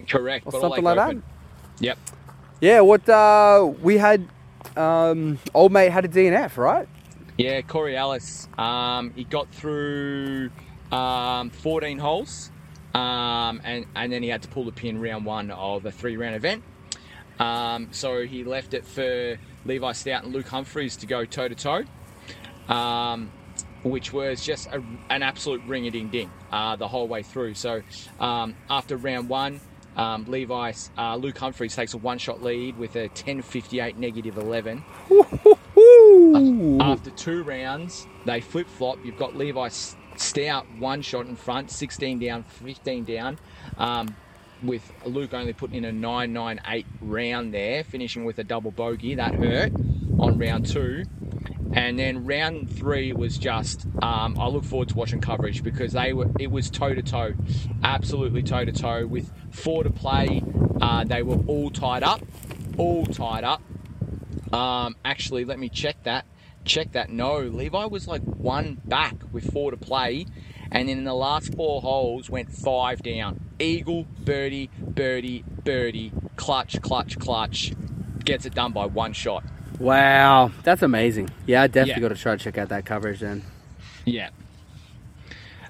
Correct. 0.08 0.46
or 0.48 0.52
Bottle 0.52 0.70
something 0.70 0.84
Lake 0.86 0.96
like 0.98 1.08
Open. 1.08 1.24
that. 1.78 1.84
Yep. 1.84 1.98
Yeah. 2.62 2.82
What 2.82 3.08
uh, 3.10 3.72
we 3.82 3.98
had. 3.98 4.28
Um, 4.76 5.40
old 5.56 5.72
mate 5.72 5.92
had 5.92 6.06
a 6.06 6.08
DNF, 6.08 6.58
right? 6.58 6.88
Yeah, 7.38 7.62
Corey 7.62 7.96
Ellis. 7.98 8.48
Um, 8.60 9.12
he 9.16 9.24
got 9.24 9.50
through 9.50 10.50
um, 10.92 11.50
14 11.50 11.98
holes, 11.98 12.52
um, 12.94 13.62
and 13.64 13.86
and 13.96 14.12
then 14.12 14.24
he 14.24 14.30
had 14.30 14.42
to 14.44 14.48
pull 14.48 14.66
the 14.66 14.72
pin 14.72 15.00
round 15.00 15.26
one 15.26 15.52
of 15.52 15.84
the 15.84 15.92
three 15.92 16.18
round 16.18 16.36
event. 16.36 16.64
Um, 17.40 17.90
so 17.92 18.26
he 18.26 18.44
left 18.44 18.74
it 18.74 18.86
for 18.86 19.38
Levi 19.66 19.92
Stout 19.92 20.24
and 20.24 20.34
Luke 20.34 20.48
Humphreys 20.48 20.98
to 20.98 21.06
go 21.06 21.26
toe 21.26 21.48
to 21.48 21.56
toe, 21.56 21.84
um, 22.74 23.32
which 23.84 24.12
was 24.12 24.44
just 24.44 24.68
a, 24.68 24.84
an 25.10 25.22
absolute 25.22 25.62
ring 25.68 25.88
a 25.88 25.92
ding 25.92 26.10
ding 26.10 26.32
uh, 26.52 26.76
the 26.76 26.88
whole 26.88 27.08
way 27.08 27.22
through. 27.24 27.54
So 27.54 27.82
um, 28.20 28.56
after 28.70 28.98
round 28.98 29.30
one. 29.30 29.60
Um, 29.96 30.26
Levi, 30.28 30.74
uh, 30.96 31.16
Luke 31.16 31.40
Humphreys 31.40 31.76
takes 31.76 31.96
a 31.96 31.98
one-shot 31.98 32.44
lead 32.44 32.78
with 32.78 32.96
a 32.96 33.10
10.58 33.10 33.98
negative 33.98 34.38
11. 34.38 34.84
After 36.80 37.10
two 37.10 37.42
rounds, 37.42 38.06
they 38.24 38.40
flip 38.40 38.68
flop. 38.68 39.00
You've 39.04 39.18
got 39.18 39.36
Levi 39.36 39.70
Stout 40.18 40.66
one 40.78 41.02
shot 41.02 41.26
in 41.28 41.36
front, 41.36 41.72
16 41.72 42.20
down, 42.20 42.44
15 42.44 43.04
down, 43.06 43.40
um, 43.78 44.16
with 44.64 44.92
Luke 45.06 45.34
only 45.34 45.54
putting 45.54 45.78
in 45.78 45.86
a 45.86 45.92
9 45.92 46.34
9 46.34 46.62
8 46.66 46.86
round 47.02 47.54
there, 47.54 47.84
finishing 47.84 48.26
with 48.26 48.40
a 48.40 48.44
double 48.44 48.72
bogey. 48.72 49.16
That 49.16 49.36
hurt 49.36 49.72
on 50.20 50.38
round 50.38 50.66
two. 50.68 51.06
And 51.74 52.00
then 52.00 52.26
round 52.26 52.76
three 52.76 53.12
was 53.14 53.38
just, 53.38 53.86
um, 54.02 54.40
I 54.40 54.48
look 54.48 54.64
forward 54.64 54.90
to 54.90 54.96
watching 54.96 55.22
coverage 55.22 55.64
because 55.64 55.94
they 55.94 56.14
were, 56.14 56.28
it 56.40 56.50
was 56.50 56.70
toe 56.70 56.96
to 56.96 57.02
toe, 57.02 57.34
absolutely 57.84 58.42
toe 58.42 58.66
to 58.66 58.72
toe 58.72 59.06
with 59.06 59.32
four 59.52 59.84
to 59.84 59.90
play. 59.90 60.42
Uh, 60.82 61.04
they 61.04 61.22
were 61.22 61.38
all 61.46 61.70
tied 61.70 62.04
up, 62.04 62.22
all 62.78 63.06
tied 63.06 63.44
up. 63.44 63.62
Um, 64.54 64.96
actually, 65.04 65.46
let 65.46 65.60
me 65.60 65.70
check 65.70 66.02
that. 66.04 66.26
Check 66.68 66.92
that. 66.92 67.10
No, 67.10 67.38
Levi 67.40 67.86
was 67.86 68.08
like 68.08 68.22
one 68.24 68.82
back 68.86 69.16
with 69.32 69.52
four 69.54 69.72
to 69.72 69.78
play, 69.78 70.26
and 70.72 70.90
then 70.90 70.98
in 70.98 71.04
the 71.06 71.14
last 71.14 71.56
four 71.56 71.82
holes 71.82 72.30
went 72.30 72.52
five 72.52 73.02
down. 73.02 73.40
Eagle, 73.60 74.06
birdie, 74.26 74.70
birdie, 74.82 75.44
birdie, 75.64 76.12
clutch, 76.36 76.82
clutch, 76.82 77.18
clutch. 77.20 77.74
Gets 78.24 78.46
it 78.46 78.54
done 78.54 78.74
by 78.74 78.86
one 78.86 79.14
shot. 79.14 79.44
Wow, 79.80 80.52
that's 80.64 80.82
amazing. 80.82 81.30
Yeah, 81.46 81.62
I 81.62 81.68
definitely 81.68 82.02
Yeah. 82.04 82.10
got 82.10 82.16
to 82.16 82.22
try 82.22 82.36
to 82.36 82.44
check 82.44 82.58
out 82.58 82.70
that 82.70 82.86
coverage 82.86 83.22
then. 83.22 83.44
Yeah. 84.06 84.30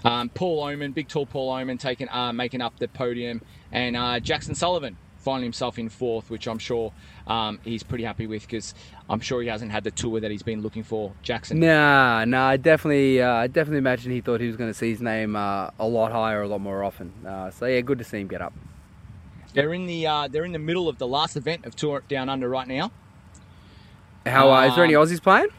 Um, 0.04 0.30
Paul 0.30 0.64
Oman, 0.64 0.94
big 0.94 1.08
tall 1.08 1.26
Paul 1.26 1.52
Oman, 1.52 1.78
taking 1.78 2.10
uh, 2.10 2.32
making 2.34 2.62
up 2.62 2.80
the 2.80 2.88
podium, 2.88 3.42
and 3.72 3.96
uh, 3.96 4.20
Jackson 4.20 4.56
Sullivan 4.56 4.98
finding 5.28 5.44
himself 5.44 5.78
in 5.78 5.90
fourth, 5.90 6.30
which 6.30 6.48
I'm 6.48 6.58
sure 6.58 6.94
um, 7.28 7.60
he's 7.66 7.84
pretty 7.84 8.06
happy 8.06 8.28
with 8.28 8.44
because 8.44 8.74
I'm 9.10 9.20
sure 9.20 9.42
he 9.42 9.50
hasn't 9.50 9.72
had 9.74 9.84
the 9.84 9.92
tour 9.92 10.22
that 10.22 10.32
he's 10.32 10.42
been 10.42 10.62
looking 10.62 10.84
for. 10.84 11.12
Jackson. 11.22 11.60
Nah, 11.60 12.24
nah, 12.24 12.48
I 12.48 12.56
definitely, 12.56 13.22
uh, 13.22 13.34
I 13.34 13.48
definitely 13.48 13.80
imagine 13.80 14.14
he 14.14 14.22
thought 14.22 14.40
he 14.40 14.48
was 14.48 14.56
going 14.56 14.70
to 14.70 14.74
see 14.74 14.90
his 14.90 15.02
name 15.02 15.36
uh, 15.36 15.70
a 15.80 15.86
lot 15.86 16.14
higher, 16.14 16.44
a 16.44 16.48
lot 16.48 16.62
more 16.62 16.82
often. 16.82 17.12
Uh, 17.28 17.52
so 17.52 17.66
yeah, 17.66 17.82
good 17.82 17.98
to 17.98 18.06
see 18.06 18.22
him 18.22 18.30
get 18.30 18.42
up. 18.42 18.54
They're 19.54 19.74
in 19.74 19.86
the 19.86 20.08
uh, 20.08 20.28
they're 20.30 20.46
in 20.46 20.54
the 20.54 20.60
middle 20.60 20.88
of 20.88 20.98
the 20.98 21.08
last 21.08 21.36
event 21.36 21.66
of 21.66 21.76
Tour 21.76 22.04
Down 22.08 22.30
Under 22.30 22.48
right 22.48 22.68
now. 22.68 22.92
How 24.26 24.50
uh, 24.54 24.68
is 24.68 24.76
there 24.76 24.86
any 24.86 24.96
Um, 24.96 25.06
Aussies 25.06 25.22
playing? 25.22 25.50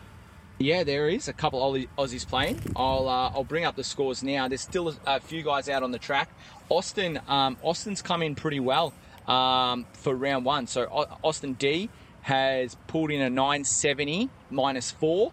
Yeah, 0.59 0.83
there 0.83 1.09
is 1.11 1.29
a 1.29 1.33
couple 1.35 1.61
Aussie- 1.61 1.89
Aussies 1.99 2.27
playing. 2.27 2.59
I'll 2.75 3.07
uh, 3.07 3.31
I'll 3.35 3.45
bring 3.45 3.67
up 3.67 3.77
the 3.77 3.85
scores 3.85 4.23
now. 4.23 4.49
There's 4.49 4.63
still 4.63 4.89
a, 4.89 5.17
a 5.17 5.21
few 5.21 5.43
guys 5.43 5.69
out 5.69 5.83
on 5.83 5.91
the 5.91 5.99
track. 5.99 6.31
Austin 6.71 7.21
um, 7.29 7.59
Austin's 7.63 8.01
come 8.03 8.23
in 8.23 8.35
pretty 8.35 8.61
well 8.61 8.95
um, 9.29 9.87
for 9.93 10.15
round 10.15 10.45
one. 10.45 10.67
So 10.67 10.85
Austin 11.23 11.53
D 11.55 11.91
has 12.23 12.77
pulled 12.87 13.11
in 13.11 13.21
a 13.21 13.31
970 13.31 14.29
minus 14.51 14.91
four. 14.91 15.33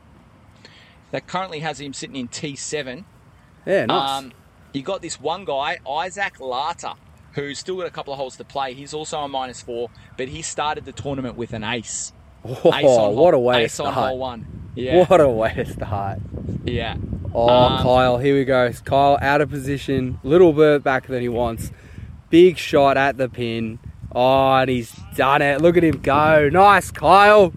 That 1.12 1.28
currently 1.28 1.60
has 1.60 1.80
him 1.80 1.94
sitting 1.94 2.16
in 2.16 2.28
T7. 2.28 3.06
Yeah, 3.66 3.86
nice. 3.86 4.24
Um, 4.24 4.32
you 4.74 4.82
got 4.82 5.02
this 5.02 5.20
one 5.20 5.46
guy, 5.46 5.78
Isaac 5.90 6.40
Lata, 6.40 6.96
who's 7.34 7.58
still 7.60 7.78
got 7.78 7.88
a 7.88 7.92
couple 7.92 8.12
of 8.12 8.20
holes 8.20 8.36
to 8.38 8.44
play. 8.44 8.74
He's 8.74 8.94
also 8.94 9.20
a 9.20 9.28
minus 9.28 9.62
four, 9.62 9.90
but 10.18 10.28
he 10.28 10.42
started 10.42 10.84
the 10.86 10.92
tournament 10.92 11.38
with 11.38 11.54
an 11.54 11.64
ace. 11.64 12.12
oh, 12.44 12.52
Ace 12.74 12.86
on 12.86 13.16
what 13.16 13.34
a 13.34 13.38
hole- 13.38 13.46
way 13.46 13.60
to 13.60 13.64
ace 13.66 13.80
on 13.80 13.94
start! 13.94 14.10
hole 14.10 14.18
one. 14.20 14.72
Yeah, 14.75 15.06
What 15.06 15.22
a 15.22 15.30
way 15.30 15.54
to 15.54 15.66
start! 15.66 16.20
yeah. 16.66 16.98
Oh, 17.34 17.48
Um, 17.50 17.82
Kyle, 17.82 18.18
here 18.18 18.36
we 18.36 18.44
go. 18.46 18.70
Kyle 18.84 19.18
out 19.22 19.40
of 19.42 19.50
position, 19.50 20.20
little 20.24 20.52
bit 20.54 20.84
back 20.84 21.08
than 21.08 21.22
he 21.22 21.30
wants. 21.30 21.72
Big 22.30 22.58
shot 22.58 22.98
at 22.98 23.18
the 23.18 23.30
pin. 23.30 23.80
Oh, 24.15 24.53
and 24.55 24.69
he's 24.69 24.91
done 25.15 25.41
it. 25.41 25.60
Look 25.62 25.75
at 25.77 25.84
him 25.84 26.00
go. 26.01 26.50
Nice, 26.50 26.89
Kyle. 26.89 27.53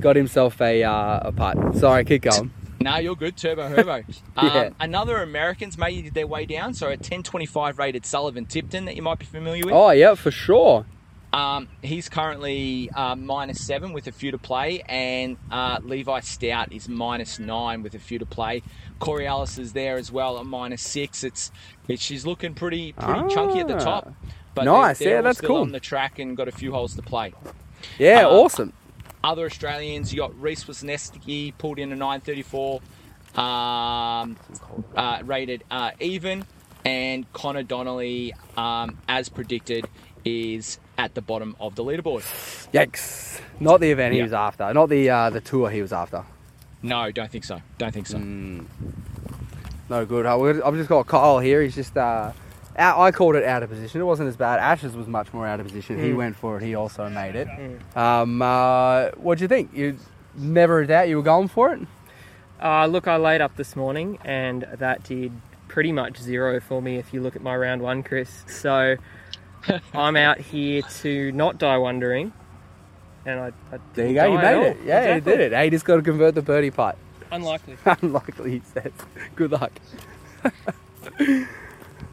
Got 0.00 0.16
himself 0.16 0.60
a 0.60 0.82
uh, 0.84 1.20
a 1.28 1.32
putt. 1.32 1.76
Sorry, 1.76 2.04
keep 2.04 2.22
going. 2.22 2.50
No, 2.78 2.98
you're 2.98 3.16
good, 3.16 3.36
Turbo 3.38 3.68
Herbo. 3.74 4.04
um, 4.36 4.46
Yeah. 4.46 4.68
Another 4.78 5.20
Americans 5.22 5.76
made 5.78 6.12
their 6.14 6.26
way 6.26 6.44
down, 6.44 6.72
so 6.74 6.86
a 6.86 6.90
1025 6.90 7.78
rated 7.78 8.04
Sullivan 8.06 8.44
Tipton 8.44 8.84
that 8.84 8.94
you 8.94 9.02
might 9.02 9.18
be 9.18 9.24
familiar 9.24 9.64
with. 9.64 9.74
Oh, 9.74 9.90
yeah, 9.90 10.14
for 10.14 10.30
sure. 10.30 10.84
Um, 11.32 11.68
he's 11.82 12.08
currently 12.10 12.90
uh, 12.94 13.16
minus 13.16 13.64
seven 13.66 13.92
with 13.92 14.06
a 14.06 14.12
few 14.12 14.30
to 14.30 14.38
play, 14.38 14.82
and 14.82 15.36
uh, 15.50 15.78
Levi 15.82 16.20
Stout 16.20 16.70
is 16.70 16.86
minus 16.88 17.38
nine 17.40 17.82
with 17.82 17.94
a 17.94 17.98
few 17.98 18.18
to 18.20 18.26
play. 18.26 18.62
Corey 19.00 19.26
Ellis 19.26 19.58
is 19.58 19.72
there 19.72 19.96
as 19.96 20.12
well 20.12 20.38
at 20.38 20.44
minus 20.46 20.82
six. 20.82 21.24
It's, 21.24 21.50
it's 21.88 22.02
she's 22.02 22.24
looking 22.26 22.54
pretty 22.54 22.92
pretty 22.92 23.34
chunky 23.34 23.60
at 23.60 23.68
the 23.68 23.76
Ah. 23.76 23.84
top. 23.84 24.12
But 24.56 24.64
Nice, 24.64 24.98
they're, 24.98 25.08
they're 25.08 25.16
yeah, 25.16 25.20
that's 25.20 25.38
still 25.38 25.48
cool. 25.48 25.56
on 25.58 25.70
the 25.72 25.80
track 25.80 26.18
and 26.18 26.34
got 26.34 26.48
a 26.48 26.52
few 26.52 26.72
holes 26.72 26.96
to 26.96 27.02
play. 27.02 27.34
Yeah, 27.98 28.24
Uh, 28.24 28.30
awesome. 28.30 28.72
Other 29.22 29.44
Australians, 29.44 30.14
you 30.14 30.18
got 30.20 30.40
Reese 30.40 30.64
Wisniewski 30.64 31.52
pulled 31.58 31.78
in 31.78 31.92
a 31.92 31.96
934, 31.96 32.80
um, 33.36 34.36
uh, 34.96 35.20
rated 35.24 35.62
uh, 35.70 35.90
even, 36.00 36.46
and 36.86 37.30
Connor 37.34 37.64
Donnelly, 37.64 38.32
um, 38.56 38.96
as 39.08 39.28
predicted, 39.28 39.86
is 40.24 40.78
at 40.96 41.14
the 41.14 41.20
bottom 41.20 41.54
of 41.60 41.74
the 41.74 41.84
leaderboard. 41.84 42.22
Yikes. 42.72 43.40
Not 43.60 43.80
the 43.80 43.90
event 43.90 44.14
he 44.14 44.22
was 44.22 44.32
after. 44.32 44.72
Not 44.72 44.88
the 44.88 45.10
uh, 45.10 45.28
the 45.30 45.42
tour 45.42 45.68
he 45.68 45.82
was 45.82 45.92
after. 45.92 46.24
No, 46.82 47.10
don't 47.12 47.30
think 47.30 47.44
so. 47.44 47.60
Don't 47.76 47.92
think 47.92 48.06
so. 48.06 48.16
Mm. 48.16 48.64
No 49.90 50.06
good. 50.06 50.24
I've 50.24 50.74
just 50.76 50.88
got 50.88 51.06
Kyle 51.06 51.40
here. 51.40 51.60
He's 51.62 51.74
just 51.74 51.94
uh. 51.96 52.32
I 52.78 53.10
called 53.10 53.36
it 53.36 53.44
out 53.44 53.62
of 53.62 53.70
position. 53.70 54.00
It 54.00 54.04
wasn't 54.04 54.28
as 54.28 54.36
bad. 54.36 54.58
Ashes 54.60 54.94
was 54.96 55.06
much 55.06 55.32
more 55.32 55.46
out 55.46 55.60
of 55.60 55.66
position. 55.66 55.98
He 55.98 56.10
Mm. 56.10 56.16
went 56.16 56.36
for 56.36 56.58
it. 56.58 56.62
He 56.62 56.74
also 56.74 57.08
made 57.08 57.34
it. 57.36 57.48
Um, 57.96 58.42
uh, 58.42 59.10
what 59.16 59.38
do 59.38 59.44
you 59.44 59.48
think? 59.48 59.70
You 59.74 59.96
never 60.34 60.80
a 60.80 60.86
doubt 60.86 61.08
you 61.08 61.16
were 61.16 61.22
going 61.22 61.48
for 61.48 61.72
it. 61.72 61.80
Uh, 62.62 62.86
look, 62.86 63.06
I 63.08 63.16
laid 63.16 63.40
up 63.40 63.56
this 63.56 63.76
morning, 63.76 64.18
and 64.24 64.66
that 64.78 65.02
did 65.04 65.32
pretty 65.68 65.92
much 65.92 66.18
zero 66.18 66.60
for 66.60 66.80
me 66.82 66.96
if 66.96 67.12
you 67.14 67.20
look 67.20 67.34
at 67.36 67.42
my 67.42 67.56
round 67.56 67.82
one, 67.82 68.02
Chris. 68.02 68.44
So 68.46 68.96
I'm 69.94 70.16
out 70.16 70.38
here 70.38 70.82
to 71.00 71.32
not 71.32 71.58
die 71.58 71.78
wondering. 71.78 72.32
And 73.24 73.40
I, 73.40 73.46
I 73.72 73.78
There 73.94 74.06
you 74.06 74.14
go. 74.14 74.32
You 74.32 74.38
made 74.38 74.66
it. 74.66 74.76
Yeah, 74.84 75.00
Exactly. 75.00 75.32
you 75.32 75.38
did 75.38 75.52
it. 75.52 75.56
Hey, 75.56 75.70
just 75.70 75.84
got 75.84 75.96
to 75.96 76.02
convert 76.02 76.34
the 76.34 76.42
birdie 76.42 76.70
putt. 76.70 76.96
Unlikely. 77.32 77.76
Unlikely, 78.02 78.50
he 78.52 78.62
says. 78.72 78.92
Good 79.34 79.50
luck. 79.52 79.72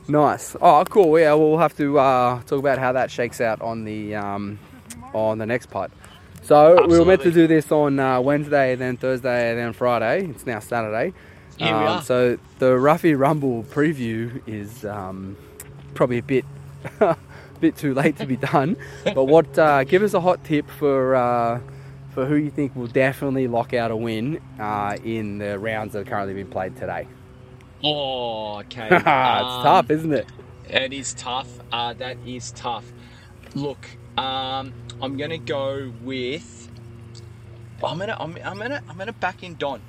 nice. 0.07 0.55
Oh, 0.61 0.83
cool. 0.89 1.17
Yeah, 1.19 1.33
we'll 1.33 1.57
have 1.57 1.75
to 1.77 1.99
uh, 1.99 2.41
talk 2.43 2.59
about 2.59 2.77
how 2.79 2.91
that 2.93 3.11
shakes 3.11 3.41
out 3.41 3.61
on 3.61 3.83
the 3.85 4.15
um, 4.15 4.59
on 5.13 5.37
the 5.37 5.45
next 5.45 5.67
putt. 5.67 5.91
So 6.41 6.85
we 6.87 6.99
were 6.99 7.05
meant 7.05 7.21
to 7.21 7.31
do 7.31 7.47
this 7.47 7.71
on 7.71 7.99
uh, 7.99 8.19
Wednesday, 8.19 8.75
then 8.75 8.97
Thursday, 8.97 9.55
then 9.55 9.71
Friday. 9.73 10.25
It's 10.25 10.45
now 10.45 10.59
Saturday. 10.59 11.13
Here 11.57 11.67
we 11.67 11.73
Um, 11.73 11.83
are. 11.99 12.01
So 12.01 12.37
the 12.59 12.71
Ruffey 12.77 13.17
Rumble 13.17 13.63
preview 13.63 14.41
is 14.47 14.83
um, 14.83 15.37
probably 15.93 16.17
a 16.17 16.23
bit 16.23 16.45
bit 17.61 17.77
too 17.77 17.93
late 17.93 18.17
to 18.17 18.25
be 18.25 18.35
done. 18.51 18.75
but 19.05 19.25
what? 19.25 19.57
Uh, 19.57 19.83
give 19.85 20.03
us 20.03 20.13
a 20.13 20.19
hot 20.21 20.43
tip 20.43 20.69
for 20.69 21.15
uh, 21.15 21.61
for 22.13 22.25
who 22.25 22.35
you 22.35 22.49
think 22.51 22.75
will 22.75 22.87
definitely 22.87 23.47
lock 23.47 23.73
out 23.73 23.89
a 23.91 23.95
win 23.95 24.41
uh, 24.59 24.97
in 25.03 25.37
the 25.37 25.57
rounds 25.57 25.93
that 25.93 25.99
are 25.99 26.09
currently 26.09 26.33
being 26.33 26.47
played 26.47 26.75
today. 26.75 27.07
Oh, 27.83 28.59
okay. 28.61 29.03
it's 29.41 29.57
Um, 29.57 29.57
tough, 29.57 29.89
isn't 29.91 30.13
it? 30.13 30.27
It 30.69 30.93
is 30.93 31.13
tough. 31.13 31.59
Uh, 31.71 31.93
that 31.95 32.17
is 32.25 32.51
tough. 32.53 32.93
Look, 33.55 33.87
um, 34.17 34.73
I'm 35.01 35.17
gonna 35.17 35.39
go 35.39 35.93
with. 36.01 36.69
I'm 37.83 37.99
gonna, 37.99 38.17
I'm, 38.19 38.37
I'm 38.43 38.57
gonna, 38.59 38.83
I'm 38.89 38.97
gonna 38.97 39.13
back 39.13 39.43
in 39.43 39.55
Don. 39.57 39.81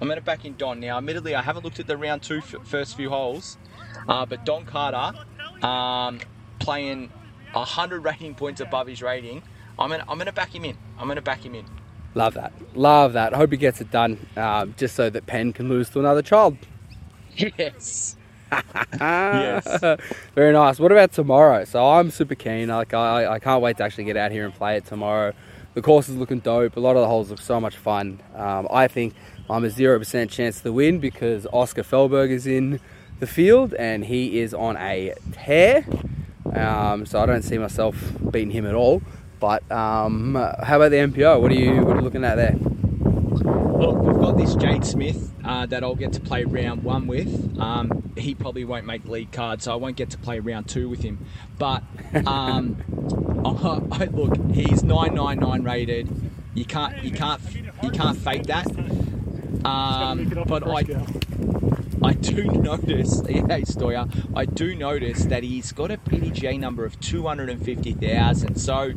I'm 0.00 0.08
gonna 0.08 0.20
back 0.22 0.44
in 0.44 0.56
Don. 0.56 0.80
Now, 0.80 0.98
admittedly, 0.98 1.34
I 1.34 1.42
haven't 1.42 1.64
looked 1.64 1.80
at 1.80 1.86
the 1.88 1.96
round 1.96 2.22
two 2.22 2.38
f- 2.38 2.56
first 2.64 2.96
few 2.96 3.10
holes, 3.10 3.58
uh, 4.08 4.26
but 4.26 4.44
Don 4.44 4.66
Carter, 4.66 5.18
um, 5.62 6.20
playing 6.60 7.12
hundred 7.54 8.00
rating 8.04 8.34
points 8.34 8.60
above 8.60 8.88
his 8.88 9.02
rating. 9.02 9.42
I'm 9.78 9.90
gonna, 9.90 10.04
I'm 10.08 10.18
gonna 10.18 10.32
back 10.32 10.54
him 10.54 10.64
in. 10.64 10.78
I'm 10.98 11.08
gonna 11.08 11.22
back 11.22 11.44
him 11.44 11.54
in. 11.54 11.66
Love 12.14 12.34
that. 12.34 12.52
Love 12.74 13.14
that. 13.14 13.34
I 13.34 13.38
hope 13.38 13.52
he 13.52 13.58
gets 13.58 13.80
it 13.80 13.90
done, 13.90 14.26
um, 14.36 14.74
just 14.78 14.96
so 14.96 15.10
that 15.10 15.26
Penn 15.26 15.52
can 15.52 15.68
lose 15.68 15.90
to 15.90 16.00
another 16.00 16.22
child. 16.22 16.58
Yes. 17.36 18.16
yes. 18.52 19.96
Very 20.34 20.52
nice. 20.52 20.78
What 20.78 20.92
about 20.92 21.12
tomorrow? 21.12 21.64
So 21.64 21.84
I'm 21.84 22.10
super 22.10 22.34
keen. 22.34 22.68
Like 22.68 22.94
I, 22.94 23.26
I 23.26 23.38
can't 23.38 23.62
wait 23.62 23.78
to 23.78 23.84
actually 23.84 24.04
get 24.04 24.16
out 24.16 24.30
here 24.30 24.44
and 24.44 24.54
play 24.54 24.76
it 24.76 24.84
tomorrow. 24.86 25.32
The 25.74 25.82
course 25.82 26.08
is 26.08 26.16
looking 26.16 26.38
dope. 26.38 26.76
A 26.76 26.80
lot 26.80 26.94
of 26.96 27.02
the 27.02 27.08
holes 27.08 27.30
look 27.30 27.40
so 27.40 27.60
much 27.60 27.76
fun. 27.76 28.20
Um, 28.36 28.68
I 28.70 28.86
think 28.86 29.14
I'm 29.50 29.64
a 29.64 29.70
zero 29.70 29.98
percent 29.98 30.30
chance 30.30 30.60
to 30.60 30.72
win 30.72 31.00
because 31.00 31.46
Oscar 31.52 31.82
Felberg 31.82 32.30
is 32.30 32.46
in 32.46 32.80
the 33.18 33.26
field 33.26 33.74
and 33.74 34.04
he 34.04 34.38
is 34.38 34.54
on 34.54 34.76
a 34.76 35.14
tear. 35.32 35.84
Um, 36.54 37.06
so 37.06 37.20
I 37.20 37.26
don't 37.26 37.42
see 37.42 37.58
myself 37.58 37.96
beating 38.30 38.52
him 38.52 38.66
at 38.66 38.74
all. 38.74 39.02
But 39.40 39.68
um, 39.72 40.34
how 40.34 40.76
about 40.76 40.90
the 40.90 40.96
MPO? 40.98 41.40
What 41.40 41.50
are 41.50 41.54
you 41.54 41.82
what 41.84 41.96
are 41.96 41.98
you 41.98 42.02
looking 42.04 42.24
at 42.24 42.36
there? 42.36 42.54
Look, 43.76 43.96
we've 44.02 44.16
got 44.16 44.36
this 44.36 44.54
Jade 44.54 44.84
Smith 44.84 45.32
uh, 45.44 45.66
that 45.66 45.82
I'll 45.82 45.96
get 45.96 46.12
to 46.14 46.20
play 46.20 46.44
round 46.44 46.84
one 46.84 47.06
with. 47.06 47.58
Um, 47.58 48.12
he 48.16 48.34
probably 48.34 48.64
won't 48.64 48.86
make 48.86 49.04
lead 49.06 49.32
card, 49.32 49.62
so 49.62 49.72
I 49.72 49.76
won't 49.76 49.96
get 49.96 50.10
to 50.10 50.18
play 50.18 50.38
round 50.38 50.68
two 50.68 50.88
with 50.88 51.02
him. 51.02 51.26
But 51.58 51.82
um, 52.26 52.82
I, 53.44 54.04
look, 54.06 54.36
he's 54.52 54.84
nine 54.84 55.14
nine 55.14 55.40
nine 55.40 55.64
rated. 55.64 56.08
You 56.54 56.64
can't 56.64 57.02
you 57.02 57.10
can't 57.10 57.40
you 57.82 57.90
can't 57.90 58.16
fake 58.16 58.44
that. 58.44 58.66
Um, 59.64 60.44
but 60.46 60.66
I 60.68 60.84
I 62.04 62.12
do 62.12 62.44
notice, 62.52 63.22
yeah, 63.28 63.42
Stoya, 63.60 64.30
I 64.36 64.44
do 64.44 64.74
notice 64.74 65.24
that 65.24 65.42
he's 65.42 65.72
got 65.72 65.90
a 65.90 65.96
PDGA 65.96 66.60
number 66.60 66.84
of 66.84 67.00
two 67.00 67.26
hundred 67.26 67.50
and 67.50 67.64
fifty 67.64 67.92
thousand. 67.92 68.56
So 68.56 68.92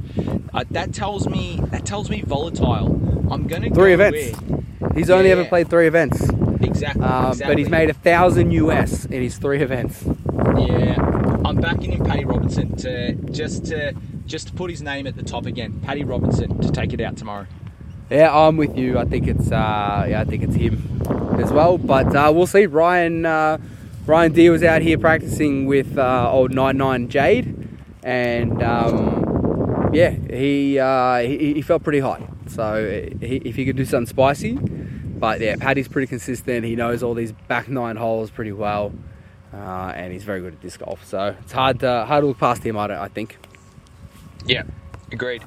uh, 0.53 0.65
that 0.71 0.93
tells 0.93 1.27
me 1.27 1.61
that 1.67 1.85
tells 1.85 2.09
me 2.09 2.21
volatile. 2.21 3.06
I'm 3.31 3.47
gonna 3.47 3.69
Three 3.69 3.95
go 3.95 4.03
events. 4.03 4.39
with- 4.41 4.95
He's 4.95 5.09
only 5.09 5.31
ever 5.31 5.45
played 5.45 5.69
three 5.69 5.87
events. 5.87 6.21
Exactly, 6.61 7.03
Um, 7.03 7.27
exactly. 7.31 7.53
But 7.53 7.59
he's 7.59 7.69
made 7.69 7.89
a 7.89 7.93
thousand 7.93 8.51
US 8.51 9.05
in 9.05 9.21
his 9.21 9.37
three 9.37 9.61
events. 9.61 10.03
Yeah, 10.57 10.95
I'm 11.45 11.57
backing 11.57 11.93
in 11.93 12.03
Paddy 12.03 12.25
Robinson 12.25 12.75
to 12.77 13.13
just 13.31 13.65
to 13.67 13.93
just 14.25 14.47
to 14.47 14.53
put 14.53 14.69
his 14.71 14.81
name 14.81 15.05
at 15.07 15.15
the 15.15 15.23
top 15.23 15.45
again. 15.45 15.79
Paddy 15.83 16.03
Robinson 16.03 16.59
to 16.61 16.71
take 16.71 16.93
it 16.93 17.01
out 17.01 17.15
tomorrow. 17.17 17.45
Yeah, 18.09 18.35
I'm 18.35 18.57
with 18.57 18.77
you. 18.77 18.97
I 18.97 19.05
think 19.05 19.27
it's 19.27 19.51
uh, 19.51 20.07
yeah, 20.09 20.21
I 20.21 20.23
think 20.25 20.43
it's 20.43 20.55
him 20.55 20.81
as 21.39 21.51
well. 21.51 21.77
But 21.77 22.15
uh, 22.15 22.31
we'll 22.33 22.47
see. 22.47 22.65
Ryan 22.65 23.25
uh, 23.25 23.57
Ryan 24.07 24.31
D 24.31 24.49
was 24.49 24.63
out 24.63 24.81
here 24.81 24.97
practicing 24.97 25.65
with 25.67 25.97
uh, 25.97 26.31
old 26.31 26.53
99 26.53 27.09
Jade, 27.09 27.67
and 28.03 28.63
um, 28.63 29.91
yeah, 29.93 30.09
he, 30.11 30.79
uh, 30.79 31.17
he 31.19 31.53
he 31.55 31.61
felt 31.61 31.83
pretty 31.83 31.99
hot. 31.99 32.21
So 32.49 33.09
he, 33.19 33.37
if 33.37 33.55
he 33.55 33.65
could 33.65 33.75
do 33.75 33.85
something 33.85 34.07
spicy, 34.07 34.53
but 34.53 35.39
yeah, 35.41 35.55
Paddy's 35.57 35.87
pretty 35.87 36.07
consistent. 36.07 36.65
He 36.65 36.75
knows 36.75 37.03
all 37.03 37.13
these 37.13 37.31
back 37.31 37.67
nine 37.69 37.95
holes 37.95 38.29
pretty 38.29 38.51
well, 38.51 38.93
uh, 39.53 39.93
and 39.95 40.13
he's 40.13 40.23
very 40.23 40.41
good 40.41 40.53
at 40.53 40.61
disc 40.61 40.79
golf. 40.79 41.05
So 41.05 41.35
it's 41.41 41.51
hard 41.51 41.79
to 41.81 42.05
hard 42.05 42.23
to 42.23 42.27
look 42.27 42.37
past 42.37 42.63
him. 42.63 42.77
I, 42.77 42.87
don't, 42.87 42.97
I 42.97 43.07
think. 43.07 43.37
Yeah, 44.45 44.63
agreed. 45.11 45.43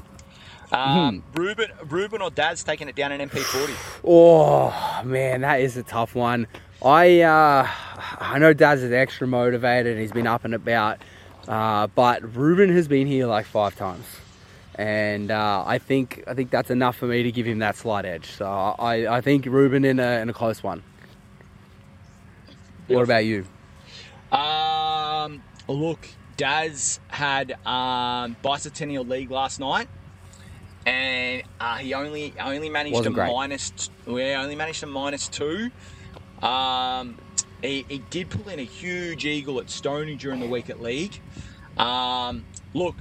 Um, 0.73 1.25
Ruben, 1.35 1.71
Ruben 1.88 2.23
or 2.23 2.30
Dad's 2.30 2.62
taking 2.62 2.88
it 2.88 2.95
down 2.95 3.12
in 3.12 3.28
MP40. 3.28 4.00
Oh 4.04 5.02
man, 5.04 5.40
that 5.40 5.61
is 5.61 5.76
a 5.76 5.83
tough 5.83 6.14
one. 6.14 6.47
I 6.83 7.21
uh, 7.21 7.69
I 8.19 8.38
know 8.38 8.52
Dad's 8.52 8.83
is 8.83 8.92
extra 8.92 9.26
motivated. 9.26 9.99
He's 9.99 10.12
been 10.12 10.26
up 10.26 10.45
and 10.45 10.54
about, 10.54 10.99
uh, 11.49 11.88
but 11.88 12.37
Ruben 12.37 12.71
has 12.73 12.88
been 12.88 13.07
here 13.07 13.26
like 13.26 13.47
five 13.47 13.76
times, 13.76 14.07
and 14.80 15.30
uh, 15.30 15.62
I 15.66 15.76
think 15.76 16.25
I 16.26 16.32
think 16.32 16.50
that's 16.50 16.70
enough 16.70 16.96
for 16.96 17.04
me 17.04 17.22
to 17.22 17.30
give 17.30 17.44
him 17.44 17.58
that 17.58 17.76
slight 17.76 18.06
edge. 18.06 18.30
So 18.30 18.46
I, 18.46 19.18
I 19.18 19.20
think 19.20 19.44
Ruben 19.44 19.84
in 19.84 20.00
a 20.00 20.20
in 20.22 20.30
a 20.30 20.32
close 20.32 20.62
one. 20.62 20.82
What 22.88 23.02
about 23.02 23.26
you? 23.26 23.44
Um, 24.32 25.42
look, 25.68 26.08
Daz 26.38 26.99
had 27.08 27.52
um, 27.66 28.37
bicentennial 28.42 29.06
league 29.06 29.30
last 29.30 29.60
night, 29.60 29.87
and 30.87 31.42
uh, 31.60 31.76
he 31.76 31.92
only 31.92 32.32
only 32.40 32.70
managed 32.70 32.94
Wasn't 32.94 33.14
to 33.14 33.20
great. 33.20 33.30
minus. 33.30 33.90
We 34.06 34.32
only 34.32 34.56
managed 34.56 34.80
to 34.80 34.87
minus 34.87 35.28
two. 35.28 35.70
Um, 36.42 37.18
he, 37.60 37.84
he 37.87 37.99
did 38.08 38.30
pull 38.30 38.49
in 38.49 38.58
a 38.58 38.64
huge 38.64 39.26
eagle 39.26 39.60
at 39.60 39.68
Stony 39.68 40.16
during 40.16 40.40
the 40.40 40.49
week 40.49 40.70
at 40.70 40.80
league. 40.80 41.20
Um, 41.76 42.46
look, 42.72 42.96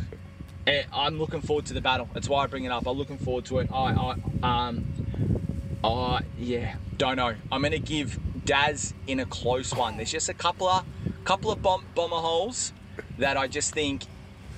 I'm 0.94 1.18
looking 1.20 1.42
forward 1.42 1.66
to 1.68 1.74
the 1.74 1.82
battle. 1.82 2.10
That's 2.14 2.28
why 2.28 2.44
I 2.44 2.48
bring 2.48 2.66
it 2.66 2.72
up. 2.72 2.88
I'm 2.88 2.98
looking 2.98 3.18
forward 3.18 3.46
to 3.46 3.60
it. 3.60 3.70
I, 3.72 4.16
I 4.44 4.68
um, 4.68 4.86
uh, 5.84 6.22
yeah, 6.38 6.76
don't 6.98 7.18
know. 7.18 7.34
I'm 7.52 7.62
gonna 7.62 7.80
give 7.80 8.20
Daz 8.46 8.94
in 9.08 9.20
a 9.20 9.26
close 9.26 9.74
one. 9.74 9.98
There's 9.98 10.12
just 10.12 10.30
a 10.30 10.34
couple 10.34 10.68
of 10.68 10.86
couple 11.24 11.52
of 11.52 11.62
bomb, 11.62 11.86
bomber 11.96 12.18
holes 12.18 12.74
that 13.18 13.38
I 13.38 13.48
just 13.48 13.74
think 13.74 14.04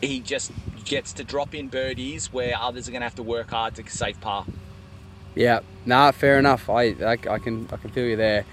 he 0.01 0.19
just 0.19 0.51
gets 0.85 1.13
to 1.13 1.23
drop 1.23 1.53
in 1.53 1.67
birdies 1.67 2.33
where 2.33 2.55
others 2.57 2.87
are 2.87 2.91
gonna 2.91 3.05
have 3.05 3.15
to 3.15 3.23
work 3.23 3.51
hard 3.51 3.75
to 3.75 3.89
save 3.89 4.19
par. 4.21 4.45
Yeah, 5.35 5.61
nah, 5.85 6.11
fair 6.11 6.39
enough. 6.39 6.69
I, 6.69 6.95
I, 7.03 7.11
I 7.11 7.39
can 7.39 7.67
I 7.71 7.77
can 7.77 7.91
feel 7.91 8.05
you 8.05 8.15
there. 8.15 8.45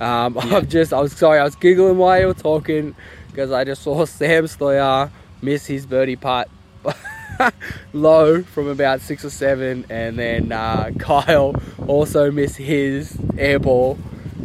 Um, 0.00 0.38
I've 0.38 0.68
just 0.68 0.92
I 0.92 1.00
was 1.00 1.12
sorry 1.12 1.38
I 1.38 1.44
was 1.44 1.56
giggling 1.56 1.98
while 1.98 2.18
you 2.20 2.26
were 2.28 2.34
talking 2.34 2.94
because 3.28 3.52
I 3.52 3.64
just 3.64 3.82
saw 3.82 4.04
Sam 4.06 4.44
Stoyar 4.44 5.10
miss 5.42 5.66
his 5.66 5.84
birdie 5.84 6.16
putt 6.16 6.48
low 7.92 8.42
from 8.42 8.68
about 8.68 9.00
six 9.00 9.24
or 9.24 9.30
seven, 9.30 9.84
and 9.88 10.18
then 10.18 10.52
uh, 10.52 10.90
Kyle 10.98 11.54
also 11.86 12.30
missed 12.30 12.56
his 12.56 13.16
air 13.38 13.58
ball, 13.58 13.98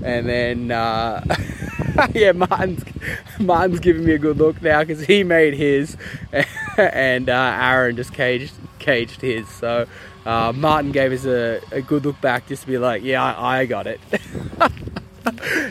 and 0.04 0.28
then 0.28 0.72
uh, 0.72 1.24
yeah, 2.14 2.32
Martin's 2.32 2.84
Martin's 3.40 3.80
giving 3.80 4.06
me 4.06 4.14
a 4.14 4.18
good 4.18 4.38
look 4.38 4.62
now 4.62 4.82
because 4.82 5.02
he 5.02 5.24
made 5.24 5.54
his, 5.54 5.98
and 6.78 7.30
uh, 7.30 7.58
Aaron 7.60 7.96
just 7.96 8.14
caged 8.14 8.54
caged 8.80 9.22
his. 9.22 9.48
So 9.48 9.88
uh, 10.26 10.54
Martin 10.56 10.92
gave 10.92 11.12
us 11.12 11.26
a, 11.26 11.62
a 11.72 11.82
good 11.82 12.06
look 12.06 12.20
back 12.22 12.48
just 12.48 12.64
to 12.64 12.68
be 12.68 12.78
like, 12.78 13.04
yeah, 13.04 13.24
I, 13.24 13.62
I 13.62 13.66
got 13.66 13.88
it, 13.88 14.00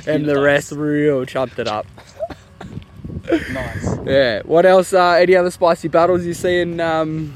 and 0.07 0.27
the 0.27 0.41
rest 0.41 0.73
real 0.73 1.25
chumped 1.25 1.59
it 1.59 1.69
up. 1.69 1.87
Nice. 3.53 3.99
Yeah. 4.05 4.43
What 4.45 4.67
else? 4.67 4.93
Uh, 4.93 5.13
any 5.13 5.37
other 5.37 5.51
spicy 5.51 5.89
battles 5.89 6.25
you 6.25 6.35
seeing 6.35 6.81
um, 6.81 7.35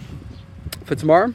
for 0.85 0.95
tomorrow? 0.95 1.33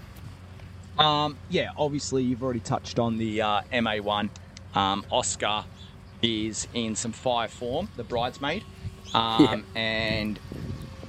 Um, 0.97 1.37
yeah, 1.49 1.69
obviously 1.77 2.23
you've 2.23 2.43
already 2.43 2.59
touched 2.59 2.99
on 2.99 3.17
the 3.17 3.41
uh, 3.41 3.61
MA1. 3.71 4.29
Um, 4.75 5.05
Oscar 5.09 5.63
is 6.21 6.67
in 6.73 6.95
some 6.95 7.13
fire 7.13 7.47
form, 7.47 7.87
the 7.95 8.03
bridesmaid, 8.03 8.63
um, 9.13 9.65
and 9.75 10.37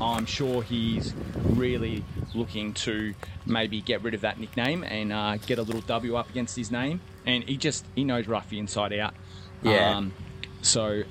I'm 0.00 0.26
sure 0.26 0.62
he's 0.62 1.12
really 1.44 2.04
looking 2.34 2.72
to 2.74 3.14
maybe 3.44 3.80
get 3.80 4.02
rid 4.02 4.14
of 4.14 4.20
that 4.20 4.38
nickname 4.38 4.84
and 4.84 5.12
uh, 5.12 5.36
get 5.38 5.58
a 5.58 5.62
little 5.62 5.82
W 5.82 6.16
up 6.16 6.30
against 6.30 6.56
his 6.56 6.70
name. 6.70 7.00
And 7.26 7.44
he 7.44 7.56
just 7.56 7.84
he 7.94 8.04
knows 8.04 8.26
Ruffey 8.26 8.58
inside 8.58 8.92
out. 8.92 9.14
Yeah. 9.62 9.96
Um, 9.96 10.12
so 10.62 11.02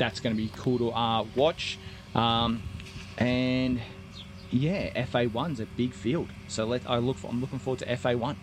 that's 0.00 0.18
going 0.18 0.34
to 0.34 0.42
be 0.42 0.50
cool 0.56 0.78
to 0.78 0.90
uh, 0.90 1.24
watch. 1.36 1.78
Um, 2.14 2.62
and 3.18 3.80
yeah, 4.50 5.04
FA1's 5.04 5.60
a 5.60 5.66
big 5.66 5.92
field. 5.92 6.28
So 6.48 6.64
let 6.64 6.88
I 6.88 6.98
look. 6.98 7.18
For, 7.18 7.28
I'm 7.28 7.40
looking 7.40 7.60
forward 7.60 7.78
to 7.80 7.86
FA1. 7.86 8.34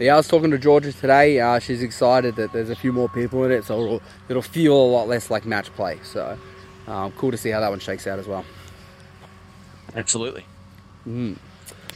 Yeah, 0.00 0.14
I 0.14 0.16
was 0.16 0.28
talking 0.28 0.50
to 0.50 0.58
Georgia 0.58 0.92
today. 0.92 1.40
Uh, 1.40 1.58
she's 1.58 1.82
excited 1.82 2.36
that 2.36 2.52
there's 2.52 2.70
a 2.70 2.76
few 2.76 2.92
more 2.92 3.08
people 3.08 3.44
in 3.44 3.52
it, 3.52 3.64
so 3.64 3.80
it'll, 3.80 4.02
it'll 4.28 4.42
feel 4.42 4.76
a 4.76 4.90
lot 4.90 5.08
less 5.08 5.30
like 5.30 5.46
match 5.46 5.72
play. 5.74 5.98
So 6.04 6.38
um, 6.86 7.12
cool 7.12 7.30
to 7.30 7.36
see 7.36 7.50
how 7.50 7.60
that 7.60 7.70
one 7.70 7.80
shakes 7.80 8.06
out 8.06 8.18
as 8.18 8.26
well. 8.26 8.44
Absolutely. 9.96 10.44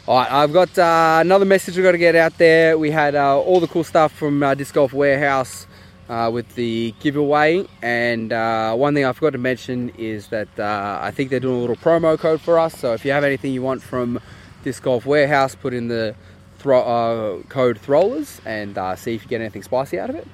All 0.08 0.18
right, 0.18 0.32
I've 0.32 0.52
got 0.52 0.76
uh, 0.78 1.18
another 1.20 1.44
message 1.44 1.76
we've 1.76 1.84
got 1.84 1.92
to 1.92 1.98
get 1.98 2.16
out 2.16 2.36
there. 2.38 2.76
We 2.78 2.90
had 2.90 3.14
uh, 3.14 3.38
all 3.38 3.60
the 3.60 3.68
cool 3.68 3.84
stuff 3.84 4.12
from 4.12 4.42
uh, 4.42 4.54
Disc 4.54 4.74
Golf 4.74 4.92
Warehouse 4.92 5.66
uh, 6.08 6.30
with 6.32 6.54
the 6.54 6.94
giveaway, 7.00 7.66
and 7.80 8.32
uh, 8.32 8.74
one 8.74 8.94
thing 8.94 9.04
I 9.04 9.12
forgot 9.12 9.30
to 9.30 9.38
mention 9.38 9.90
is 9.90 10.28
that 10.28 10.48
uh, 10.58 10.98
I 11.00 11.10
think 11.10 11.30
they're 11.30 11.40
doing 11.40 11.56
a 11.56 11.60
little 11.60 11.76
promo 11.76 12.18
code 12.18 12.40
for 12.40 12.58
us. 12.58 12.78
So 12.78 12.92
if 12.92 13.04
you 13.04 13.12
have 13.12 13.24
anything 13.24 13.52
you 13.52 13.62
want 13.62 13.82
from 13.82 14.20
Disc 14.64 14.82
Golf 14.82 15.06
Warehouse, 15.06 15.54
put 15.54 15.72
in 15.74 15.88
the 15.88 16.14
thro- 16.58 16.82
uh, 16.82 17.42
code 17.48 17.78
Throwlers 17.78 18.40
and 18.44 18.76
uh, 18.76 18.96
see 18.96 19.14
if 19.14 19.22
you 19.22 19.28
get 19.28 19.40
anything 19.40 19.62
spicy 19.62 19.98
out 19.98 20.10
of 20.10 20.16
it. 20.16 20.28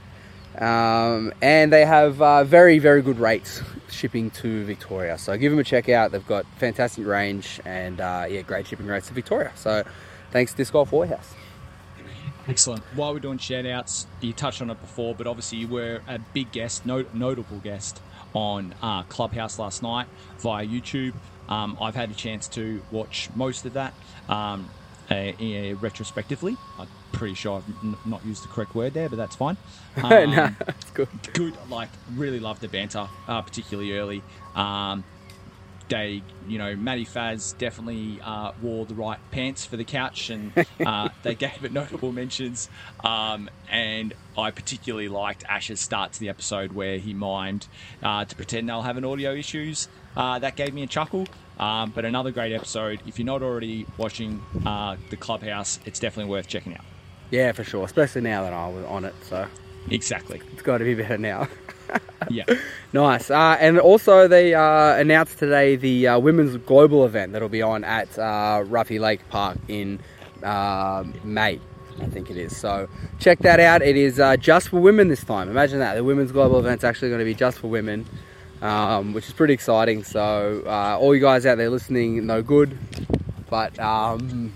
Um, 0.60 1.32
and 1.40 1.72
they 1.72 1.84
have 1.84 2.20
uh, 2.20 2.42
very, 2.42 2.78
very 2.80 3.00
good 3.00 3.20
rates 3.20 3.62
shipping 3.90 4.30
to 4.30 4.64
Victoria. 4.64 5.16
So 5.18 5.36
give 5.36 5.52
them 5.52 5.60
a 5.60 5.64
check 5.64 5.88
out. 5.88 6.10
They've 6.10 6.26
got 6.26 6.46
fantastic 6.56 7.06
range 7.06 7.60
and 7.64 7.98
yeah, 7.98 8.42
great 8.42 8.66
shipping 8.66 8.86
rates 8.86 9.08
to 9.08 9.14
Victoria. 9.14 9.52
So 9.54 9.84
thanks, 10.32 10.54
Disc 10.54 10.72
Golf 10.72 10.90
Warehouse. 10.90 11.37
Excellent. 12.48 12.82
While 12.94 13.12
we're 13.12 13.20
doing 13.20 13.38
shout 13.38 13.66
outs, 13.66 14.06
you 14.20 14.32
touched 14.32 14.62
on 14.62 14.70
it 14.70 14.80
before, 14.80 15.14
but 15.14 15.26
obviously 15.26 15.58
you 15.58 15.68
were 15.68 16.00
a 16.08 16.18
big 16.18 16.50
guest, 16.50 16.86
no, 16.86 17.04
notable 17.12 17.58
guest 17.58 18.00
on 18.34 18.74
uh, 18.82 19.02
Clubhouse 19.04 19.58
last 19.58 19.82
night 19.82 20.06
via 20.38 20.66
YouTube. 20.66 21.14
Um, 21.48 21.76
I've 21.80 21.94
had 21.94 22.10
a 22.10 22.14
chance 22.14 22.48
to 22.48 22.82
watch 22.90 23.28
most 23.34 23.66
of 23.66 23.74
that 23.74 23.94
um, 24.28 24.70
uh, 25.10 25.14
uh, 25.14 25.74
retrospectively. 25.76 26.56
I'm 26.78 26.88
pretty 27.12 27.34
sure 27.34 27.58
I've 27.58 27.84
n- 27.84 27.96
not 28.06 28.24
used 28.24 28.44
the 28.44 28.48
correct 28.48 28.74
word 28.74 28.94
there, 28.94 29.08
but 29.08 29.16
that's 29.16 29.36
fine. 29.36 29.56
Um, 29.96 30.30
no, 30.30 30.50
that's 30.66 30.90
good. 30.92 31.08
good. 31.34 31.54
Like, 31.68 31.88
really 32.14 32.38
loved 32.40 32.60
the 32.60 32.68
banter, 32.68 33.08
uh, 33.26 33.42
particularly 33.42 33.92
early. 33.98 34.22
They, 35.88 36.22
you 36.46 36.58
know, 36.58 36.76
Matty 36.76 37.06
Faz 37.06 37.56
definitely 37.56 38.20
uh, 38.22 38.52
wore 38.60 38.84
the 38.84 38.94
right 38.94 39.18
pants 39.30 39.64
for 39.64 39.76
the 39.76 39.84
couch, 39.84 40.30
and 40.30 40.52
uh, 40.86 41.08
they 41.22 41.34
gave 41.34 41.64
it 41.64 41.72
notable 41.72 42.12
mentions. 42.12 42.68
Um, 43.02 43.48
and 43.70 44.14
I 44.36 44.50
particularly 44.50 45.08
liked 45.08 45.44
Ash's 45.48 45.80
start 45.80 46.12
to 46.14 46.20
the 46.20 46.28
episode 46.28 46.72
where 46.72 46.98
he 46.98 47.14
mimed 47.14 47.66
uh, 48.02 48.24
to 48.24 48.36
pretend 48.36 48.68
they'll 48.68 48.82
having 48.82 49.04
audio 49.04 49.32
issues. 49.32 49.88
Uh, 50.16 50.38
that 50.40 50.56
gave 50.56 50.74
me 50.74 50.82
a 50.82 50.86
chuckle. 50.86 51.26
Um, 51.58 51.90
but 51.94 52.04
another 52.04 52.30
great 52.30 52.52
episode. 52.52 53.00
If 53.06 53.18
you're 53.18 53.26
not 53.26 53.42
already 53.42 53.86
watching 53.96 54.42
uh, 54.64 54.96
the 55.10 55.16
Clubhouse, 55.16 55.80
it's 55.86 55.98
definitely 55.98 56.30
worth 56.30 56.46
checking 56.46 56.74
out. 56.74 56.84
Yeah, 57.30 57.52
for 57.52 57.64
sure. 57.64 57.84
Especially 57.84 58.20
now 58.22 58.42
that 58.44 58.52
I 58.52 58.68
was 58.68 58.84
on 58.84 59.04
it. 59.04 59.14
So 59.22 59.46
Exactly. 59.90 60.40
it's 60.52 60.62
got 60.62 60.78
to 60.78 60.84
be 60.84 60.94
better 60.94 61.18
now. 61.18 61.48
Yeah. 62.30 62.44
Nice. 62.92 63.30
Uh, 63.30 63.56
and 63.60 63.78
also, 63.78 64.28
they 64.28 64.54
uh, 64.54 64.94
announced 64.96 65.38
today 65.38 65.76
the 65.76 66.08
uh, 66.08 66.18
women's 66.18 66.56
global 66.58 67.04
event 67.04 67.32
that'll 67.32 67.48
be 67.48 67.62
on 67.62 67.84
at 67.84 68.18
uh, 68.18 68.64
Ruffey 68.66 68.98
Lake 69.00 69.26
Park 69.30 69.58
in 69.68 70.00
uh, 70.42 71.04
May, 71.24 71.60
I 72.00 72.06
think 72.06 72.30
it 72.30 72.36
is. 72.36 72.56
So 72.56 72.88
check 73.18 73.38
that 73.40 73.60
out. 73.60 73.82
It 73.82 73.96
is 73.96 74.20
uh, 74.20 74.36
just 74.36 74.68
for 74.70 74.80
women 74.80 75.08
this 75.08 75.24
time. 75.24 75.48
Imagine 75.48 75.78
that. 75.80 75.94
The 75.94 76.04
women's 76.04 76.32
global 76.32 76.58
event's 76.58 76.84
actually 76.84 77.08
going 77.08 77.20
to 77.20 77.24
be 77.24 77.34
just 77.34 77.58
for 77.58 77.68
women, 77.68 78.06
um, 78.62 79.12
which 79.12 79.26
is 79.26 79.32
pretty 79.32 79.54
exciting. 79.54 80.04
So, 80.04 80.62
all 81.00 81.14
you 81.14 81.20
guys 81.20 81.46
out 81.46 81.58
there 81.58 81.70
listening, 81.70 82.26
no 82.26 82.42
good. 82.42 82.78
But, 83.50 83.78
um, 83.78 84.52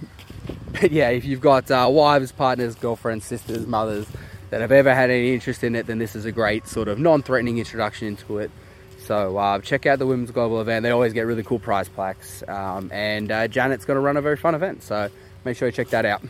but 0.73 0.93
yeah, 0.93 1.09
if 1.11 1.25
you've 1.25 1.41
got 1.41 1.71
wives, 1.71 2.33
partners, 2.33 2.75
girlfriends, 2.75 3.25
sisters, 3.25 3.67
mothers 3.67 4.07
that 4.53 4.61
have 4.61 4.71
ever 4.71 4.95
had 4.95 5.09
any 5.09 5.33
interest 5.33 5.65
in 5.65 5.75
it, 5.75 5.87
then 5.87 5.97
this 5.97 6.15
is 6.15 6.27
a 6.27 6.31
great 6.31 6.67
sort 6.67 6.87
of 6.87 6.99
non-threatening 6.99 7.57
introduction 7.57 8.09
into 8.09 8.37
it. 8.37 8.51
So 8.99 9.39
uh, 9.39 9.61
check 9.61 9.87
out 9.87 9.99
the 9.99 10.07
Women's 10.07 10.31
Global 10.31 10.61
event. 10.61 10.83
They 10.83 10.91
always 10.91 11.15
get 11.15 11.23
really 11.23 11.43
cool 11.43 11.59
prize 11.59 11.89
plaques. 11.89 12.45
Um, 12.47 12.91
and 12.93 13.33
uh, 13.33 13.49
Janet's 13.49 13.87
going 13.87 13.95
to 13.97 14.03
run 14.03 14.19
a 14.19 14.21
very 14.21 14.37
fun 14.37 14.55
event. 14.55 14.83
So 14.83 15.09
make 15.47 15.57
sure 15.57 15.69
you 15.69 15.73
check 15.73 15.89
that 15.89 16.05
out. 16.05 16.23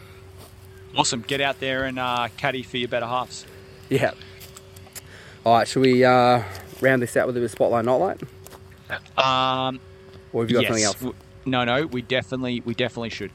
Awesome. 0.97 1.23
Get 1.23 1.41
out 1.41 1.59
there 1.59 1.83
and 1.83 1.99
uh, 1.99 2.29
caddy 2.37 2.63
for 2.63 2.77
your 2.77 2.89
better 2.89 3.07
halves. 3.07 3.45
Yeah. 3.89 4.13
All 5.45 5.57
right, 5.57 5.67
should 5.67 5.83
we 5.83 6.05
uh, 6.05 6.45
round 6.81 7.03
this 7.03 7.17
out 7.17 7.27
with 7.27 7.37
a 7.37 7.41
bit 7.41 7.47
of 7.47 7.51
spotlight, 7.51 7.85
not 7.85 7.97
light? 7.97 8.23
Um, 9.19 9.81
Or 10.33 10.45
have 10.45 10.51
you 10.51 10.63
got 10.63 10.63
yes. 10.63 10.69
something 10.69 10.85
else? 11.09 11.17
No, 11.45 11.65
no, 11.65 11.87
we 11.87 12.03
definitely, 12.03 12.63
we 12.65 12.75
definitely 12.75 13.11
should. 13.11 13.33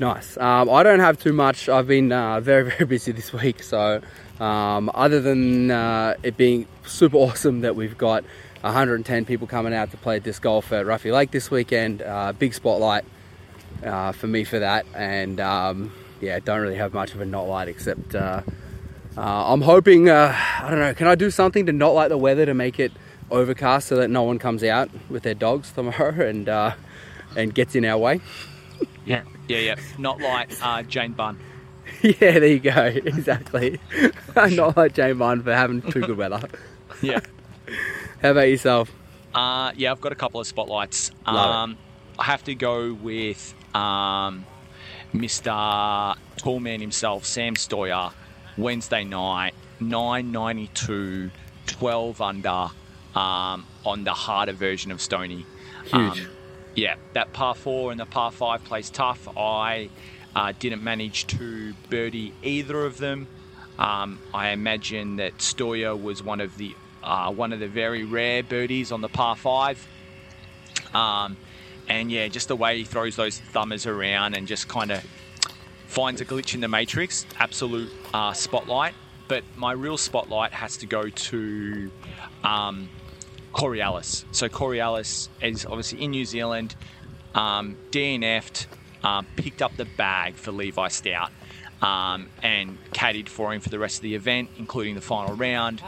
Nice. 0.00 0.36
Um, 0.36 0.70
I 0.70 0.84
don't 0.84 1.00
have 1.00 1.18
too 1.18 1.32
much. 1.32 1.68
I've 1.68 1.88
been 1.88 2.12
uh, 2.12 2.40
very, 2.42 2.70
very 2.70 2.84
busy 2.84 3.10
this 3.10 3.32
week. 3.32 3.64
So, 3.64 4.00
um, 4.38 4.90
other 4.94 5.20
than 5.20 5.72
uh, 5.72 6.14
it 6.22 6.36
being 6.36 6.68
super 6.86 7.16
awesome 7.18 7.62
that 7.62 7.74
we've 7.74 7.98
got 7.98 8.22
110 8.60 9.24
people 9.24 9.48
coming 9.48 9.74
out 9.74 9.90
to 9.90 9.96
play 9.96 10.20
disc 10.20 10.42
golf 10.42 10.72
at 10.72 10.86
Ruffey 10.86 11.12
Lake 11.12 11.32
this 11.32 11.50
weekend, 11.50 12.02
uh, 12.02 12.32
big 12.32 12.54
spotlight 12.54 13.04
uh, 13.84 14.12
for 14.12 14.28
me 14.28 14.44
for 14.44 14.60
that. 14.60 14.86
And 14.94 15.40
um, 15.40 15.92
yeah, 16.20 16.38
don't 16.38 16.60
really 16.60 16.76
have 16.76 16.94
much 16.94 17.14
of 17.14 17.20
a 17.20 17.26
not 17.26 17.48
light 17.48 17.66
except 17.66 18.14
uh, 18.14 18.42
uh, 19.16 19.52
I'm 19.52 19.62
hoping, 19.62 20.08
I 20.08 20.68
don't 20.70 20.78
know, 20.78 20.94
can 20.94 21.08
I 21.08 21.16
do 21.16 21.28
something 21.28 21.66
to 21.66 21.72
not 21.72 21.88
light 21.88 22.08
the 22.08 22.18
weather 22.18 22.46
to 22.46 22.54
make 22.54 22.78
it 22.78 22.92
overcast 23.32 23.88
so 23.88 23.96
that 23.96 24.10
no 24.10 24.22
one 24.22 24.38
comes 24.38 24.62
out 24.62 24.90
with 25.10 25.24
their 25.24 25.34
dogs 25.34 25.72
tomorrow 25.74 26.24
and, 26.24 26.48
and 27.36 27.52
gets 27.52 27.74
in 27.74 27.84
our 27.84 27.98
way? 27.98 28.20
Yeah, 29.08 29.22
yeah, 29.48 29.58
yeah. 29.58 29.74
Not 29.96 30.20
like 30.20 30.50
uh, 30.62 30.82
Jane 30.82 31.12
Bunn. 31.12 31.38
Yeah, 32.02 32.38
there 32.38 32.46
you 32.46 32.58
go. 32.58 32.84
Exactly. 33.04 33.80
Not 34.36 34.76
like 34.76 34.92
Jane 34.92 35.16
Bunn 35.16 35.42
for 35.42 35.54
having 35.54 35.80
too 35.80 36.02
good 36.02 36.18
weather. 36.18 36.46
Yeah. 37.00 37.20
How 38.20 38.32
about 38.32 38.48
yourself? 38.48 38.92
Uh, 39.34 39.72
yeah, 39.74 39.90
I've 39.90 40.00
got 40.00 40.12
a 40.12 40.14
couple 40.14 40.38
of 40.38 40.46
spotlights. 40.46 41.10
Um, 41.24 41.78
I 42.18 42.24
have 42.24 42.44
to 42.44 42.54
go 42.54 42.92
with 42.92 43.54
um, 43.74 44.44
Mr. 45.14 46.16
Tallman 46.36 46.80
himself, 46.80 47.24
Sam 47.24 47.54
Stoyer, 47.56 48.12
Wednesday 48.58 49.04
night, 49.04 49.54
992, 49.80 51.30
12 51.66 52.20
under 52.20 52.68
um, 53.14 53.66
on 53.86 54.04
the 54.04 54.12
harder 54.12 54.52
version 54.52 54.92
of 54.92 55.00
Stony. 55.00 55.46
Huge. 55.84 56.20
Um, 56.20 56.28
yeah, 56.74 56.96
that 57.12 57.32
par 57.32 57.54
four 57.54 57.90
and 57.90 58.00
the 58.00 58.06
par 58.06 58.30
five 58.30 58.64
plays 58.64 58.90
tough. 58.90 59.28
I 59.36 59.90
uh, 60.34 60.52
didn't 60.58 60.82
manage 60.82 61.26
to 61.28 61.74
birdie 61.90 62.32
either 62.42 62.84
of 62.84 62.98
them. 62.98 63.26
Um, 63.78 64.18
I 64.34 64.50
imagine 64.50 65.16
that 65.16 65.38
Stoya 65.38 66.00
was 66.00 66.22
one 66.22 66.40
of 66.40 66.56
the 66.56 66.74
uh, 67.02 67.32
one 67.32 67.52
of 67.52 67.60
the 67.60 67.68
very 67.68 68.04
rare 68.04 68.42
birdies 68.42 68.92
on 68.92 69.00
the 69.00 69.08
par 69.08 69.36
five. 69.36 69.86
Um, 70.94 71.36
and 71.88 72.10
yeah, 72.10 72.28
just 72.28 72.48
the 72.48 72.56
way 72.56 72.78
he 72.78 72.84
throws 72.84 73.16
those 73.16 73.38
thumbers 73.38 73.86
around 73.86 74.34
and 74.34 74.46
just 74.46 74.68
kind 74.68 74.90
of 74.90 75.04
finds 75.86 76.20
a 76.20 76.24
glitch 76.24 76.54
in 76.54 76.60
the 76.60 76.68
matrix, 76.68 77.24
absolute 77.38 77.90
uh, 78.12 78.32
spotlight. 78.32 78.94
But 79.26 79.44
my 79.56 79.72
real 79.72 79.98
spotlight 79.98 80.52
has 80.52 80.76
to 80.78 80.86
go 80.86 81.08
to 81.08 81.90
um, 82.44 82.88
Corey 83.52 83.80
Ellis. 83.80 84.24
So 84.32 84.48
Corey 84.48 84.80
Ellis 84.80 85.28
is 85.42 85.66
obviously 85.66 86.02
in 86.02 86.10
New 86.10 86.24
Zealand, 86.24 86.74
um, 87.34 87.76
DNF'd, 87.90 88.66
um, 89.02 89.26
picked 89.36 89.62
up 89.62 89.76
the 89.76 89.84
bag 89.84 90.34
for 90.34 90.52
Levi 90.52 90.88
Stout, 90.88 91.30
um, 91.82 92.28
and 92.42 92.78
caddied 92.92 93.28
for 93.28 93.52
him 93.52 93.60
for 93.60 93.68
the 93.68 93.78
rest 93.78 93.96
of 93.96 94.02
the 94.02 94.14
event, 94.14 94.50
including 94.58 94.94
the 94.94 95.00
final 95.00 95.34
round. 95.34 95.82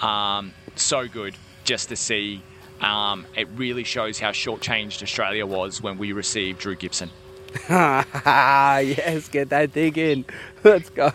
Um, 0.00 0.52
so 0.76 1.08
good 1.08 1.34
just 1.64 1.88
to 1.88 1.96
see. 1.96 2.42
Um, 2.80 3.26
it 3.36 3.48
really 3.56 3.84
shows 3.84 4.18
how 4.18 4.30
shortchanged 4.30 5.02
Australia 5.02 5.46
was 5.46 5.80
when 5.80 5.96
we 5.96 6.12
received 6.12 6.58
Drew 6.60 6.74
Gibson. 6.74 7.10
yes, 7.68 9.28
get 9.28 9.50
that 9.50 9.72
dig 9.72 9.96
in. 9.98 10.24
Let's 10.62 10.90
go. 10.90 11.10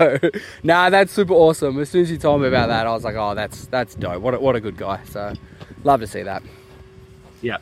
Nah, 0.64 0.90
that's 0.90 1.12
super 1.12 1.34
awesome. 1.34 1.80
As 1.80 1.90
soon 1.90 2.04
as 2.04 2.12
you 2.12 2.18
told 2.18 2.42
me 2.42 2.48
about 2.48 2.68
that, 2.68 2.88
I 2.88 2.92
was 2.92 3.04
like, 3.04 3.16
oh, 3.16 3.36
that's 3.36 3.66
that's 3.68 3.96
dope. 3.96 4.22
What 4.22 4.34
a, 4.36 4.40
what 4.40 4.56
a 4.56 4.62
good 4.62 4.78
guy. 4.78 5.02
So, 5.10 5.34
love 5.84 6.00
to 6.02 6.08
see 6.08 6.24
that. 6.24 6.44
Yeah. 7.42 7.58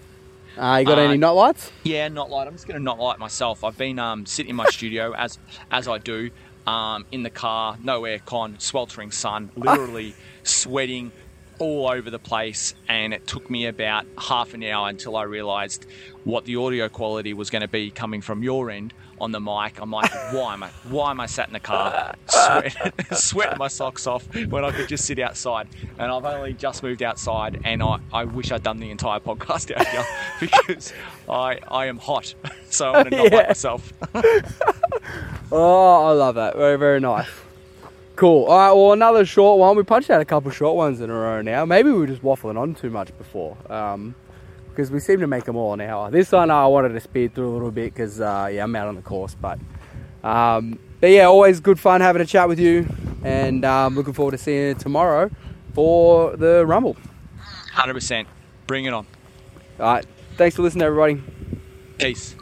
Uh, 0.57 0.77
you 0.77 0.85
got 0.85 0.97
Uh, 0.97 1.01
any 1.01 1.17
not 1.17 1.35
lights? 1.35 1.71
Yeah, 1.83 2.07
not 2.07 2.29
light. 2.29 2.47
I'm 2.47 2.53
just 2.53 2.67
going 2.67 2.77
to 2.79 2.83
not 2.83 2.99
light 2.99 3.19
myself. 3.19 3.63
I've 3.63 3.77
been 3.77 3.99
um, 3.99 4.25
sitting 4.25 4.49
in 4.51 4.55
my 4.55 4.65
studio 4.65 5.13
as 5.17 5.39
as 5.71 5.87
I 5.87 5.97
do 5.97 6.31
um, 6.65 7.05
in 7.11 7.23
the 7.23 7.29
car, 7.29 7.77
no 7.83 8.01
aircon, 8.01 8.59
sweltering 8.61 9.11
sun, 9.11 9.49
literally 9.55 10.15
sweating 10.43 11.11
all 11.59 11.87
over 11.89 12.09
the 12.09 12.19
place. 12.19 12.73
And 12.87 13.13
it 13.13 13.25
took 13.27 13.49
me 13.49 13.65
about 13.67 14.05
half 14.17 14.53
an 14.53 14.63
hour 14.63 14.89
until 14.89 15.15
I 15.15 15.23
realised 15.23 15.85
what 16.23 16.45
the 16.45 16.57
audio 16.57 16.89
quality 16.89 17.33
was 17.33 17.49
going 17.49 17.61
to 17.61 17.67
be 17.67 17.89
coming 17.91 18.21
from 18.21 18.43
your 18.43 18.69
end 18.69 18.93
on 19.19 19.31
the 19.31 19.39
mic. 19.39 19.79
I'm 19.79 19.89
like, 19.91 20.11
why 20.33 20.53
am 20.53 20.63
I 20.63 20.69
why 20.89 21.09
am 21.11 21.19
I 21.19 21.25
sat 21.25 21.47
in 21.47 21.53
the 21.53 21.59
car 21.59 22.15
sweat, 22.27 22.75
sweating 23.17 23.57
my 23.57 23.67
socks 23.67 24.05
off 24.05 24.27
when 24.49 24.63
I 24.63 24.71
could 24.71 24.87
just 24.89 25.05
sit 25.05 25.17
outside? 25.19 25.67
And 25.97 26.11
I've 26.11 26.25
only 26.25 26.53
just 26.53 26.83
moved 26.83 27.01
outside, 27.01 27.59
and 27.63 27.81
I, 27.81 27.99
I 28.13 28.25
wish 28.25 28.51
I'd 28.51 28.61
done 28.63 28.77
the 28.79 28.91
entire 28.91 29.19
podcast 29.19 29.71
out 29.75 29.87
here 29.87 30.05
because 30.39 30.93
I 31.29 31.59
I 31.67 31.85
am 31.87 31.97
hot, 31.97 32.35
so 32.69 32.89
I 32.89 32.97
want 32.97 33.09
to 33.11 33.15
not 33.17 33.31
Yeah. 33.31 33.47
myself. 33.47 33.91
Oh, 35.51 36.05
I 36.07 36.11
love 36.11 36.35
that. 36.35 36.55
Very, 36.57 36.77
very 36.77 36.99
nice. 36.99 37.27
Cool. 38.17 38.45
All 38.45 38.57
right, 38.57 38.71
well, 38.71 38.93
another 38.93 39.25
short 39.25 39.59
one. 39.59 39.77
We 39.77 39.83
punched 39.83 40.09
out 40.09 40.19
a 40.19 40.25
couple 40.25 40.49
short 40.49 40.75
ones 40.75 41.01
in 41.01 41.11
a 41.11 41.13
row 41.13 41.43
now. 41.43 41.65
Maybe 41.65 41.91
we 41.91 41.99
were 41.99 42.07
just 42.07 42.23
waffling 42.23 42.57
on 42.59 42.73
too 42.73 42.89
much 42.89 43.15
before. 43.15 43.55
Um, 43.71 44.15
because 44.69 44.89
we 44.89 44.99
seem 44.99 45.19
to 45.19 45.27
make 45.27 45.43
them 45.43 45.55
all 45.55 45.73
an 45.73 45.81
hour. 45.81 46.09
This 46.09 46.31
one 46.31 46.49
I 46.49 46.65
wanted 46.65 46.89
to 46.89 46.99
speed 46.99 47.35
through 47.35 47.49
a 47.49 47.53
little 47.53 47.69
bit 47.69 47.93
because, 47.93 48.19
uh, 48.19 48.49
yeah, 48.51 48.63
I'm 48.63 48.75
out 48.75 48.87
on 48.87 48.95
the 48.95 49.03
course. 49.03 49.35
But, 49.35 49.59
um, 50.23 50.79
but 50.99 51.11
yeah, 51.11 51.25
always 51.25 51.59
good 51.59 51.79
fun 51.79 52.01
having 52.01 52.21
a 52.23 52.25
chat 52.25 52.47
with 52.47 52.59
you. 52.59 52.87
And 53.23 53.63
um, 53.63 53.93
looking 53.93 54.13
forward 54.13 54.31
to 54.31 54.39
seeing 54.39 54.69
you 54.69 54.73
tomorrow 54.73 55.29
for 55.75 56.35
the 56.37 56.65
Rumble. 56.65 56.97
Hundred 57.71 57.93
percent. 57.93 58.27
Bring 58.65 58.85
it 58.85 58.93
on. 58.95 59.05
All 59.79 59.93
right. 59.93 60.05
Thanks 60.37 60.55
for 60.55 60.63
listening, 60.63 60.85
everybody. 60.85 61.21
Peace. 61.99 62.35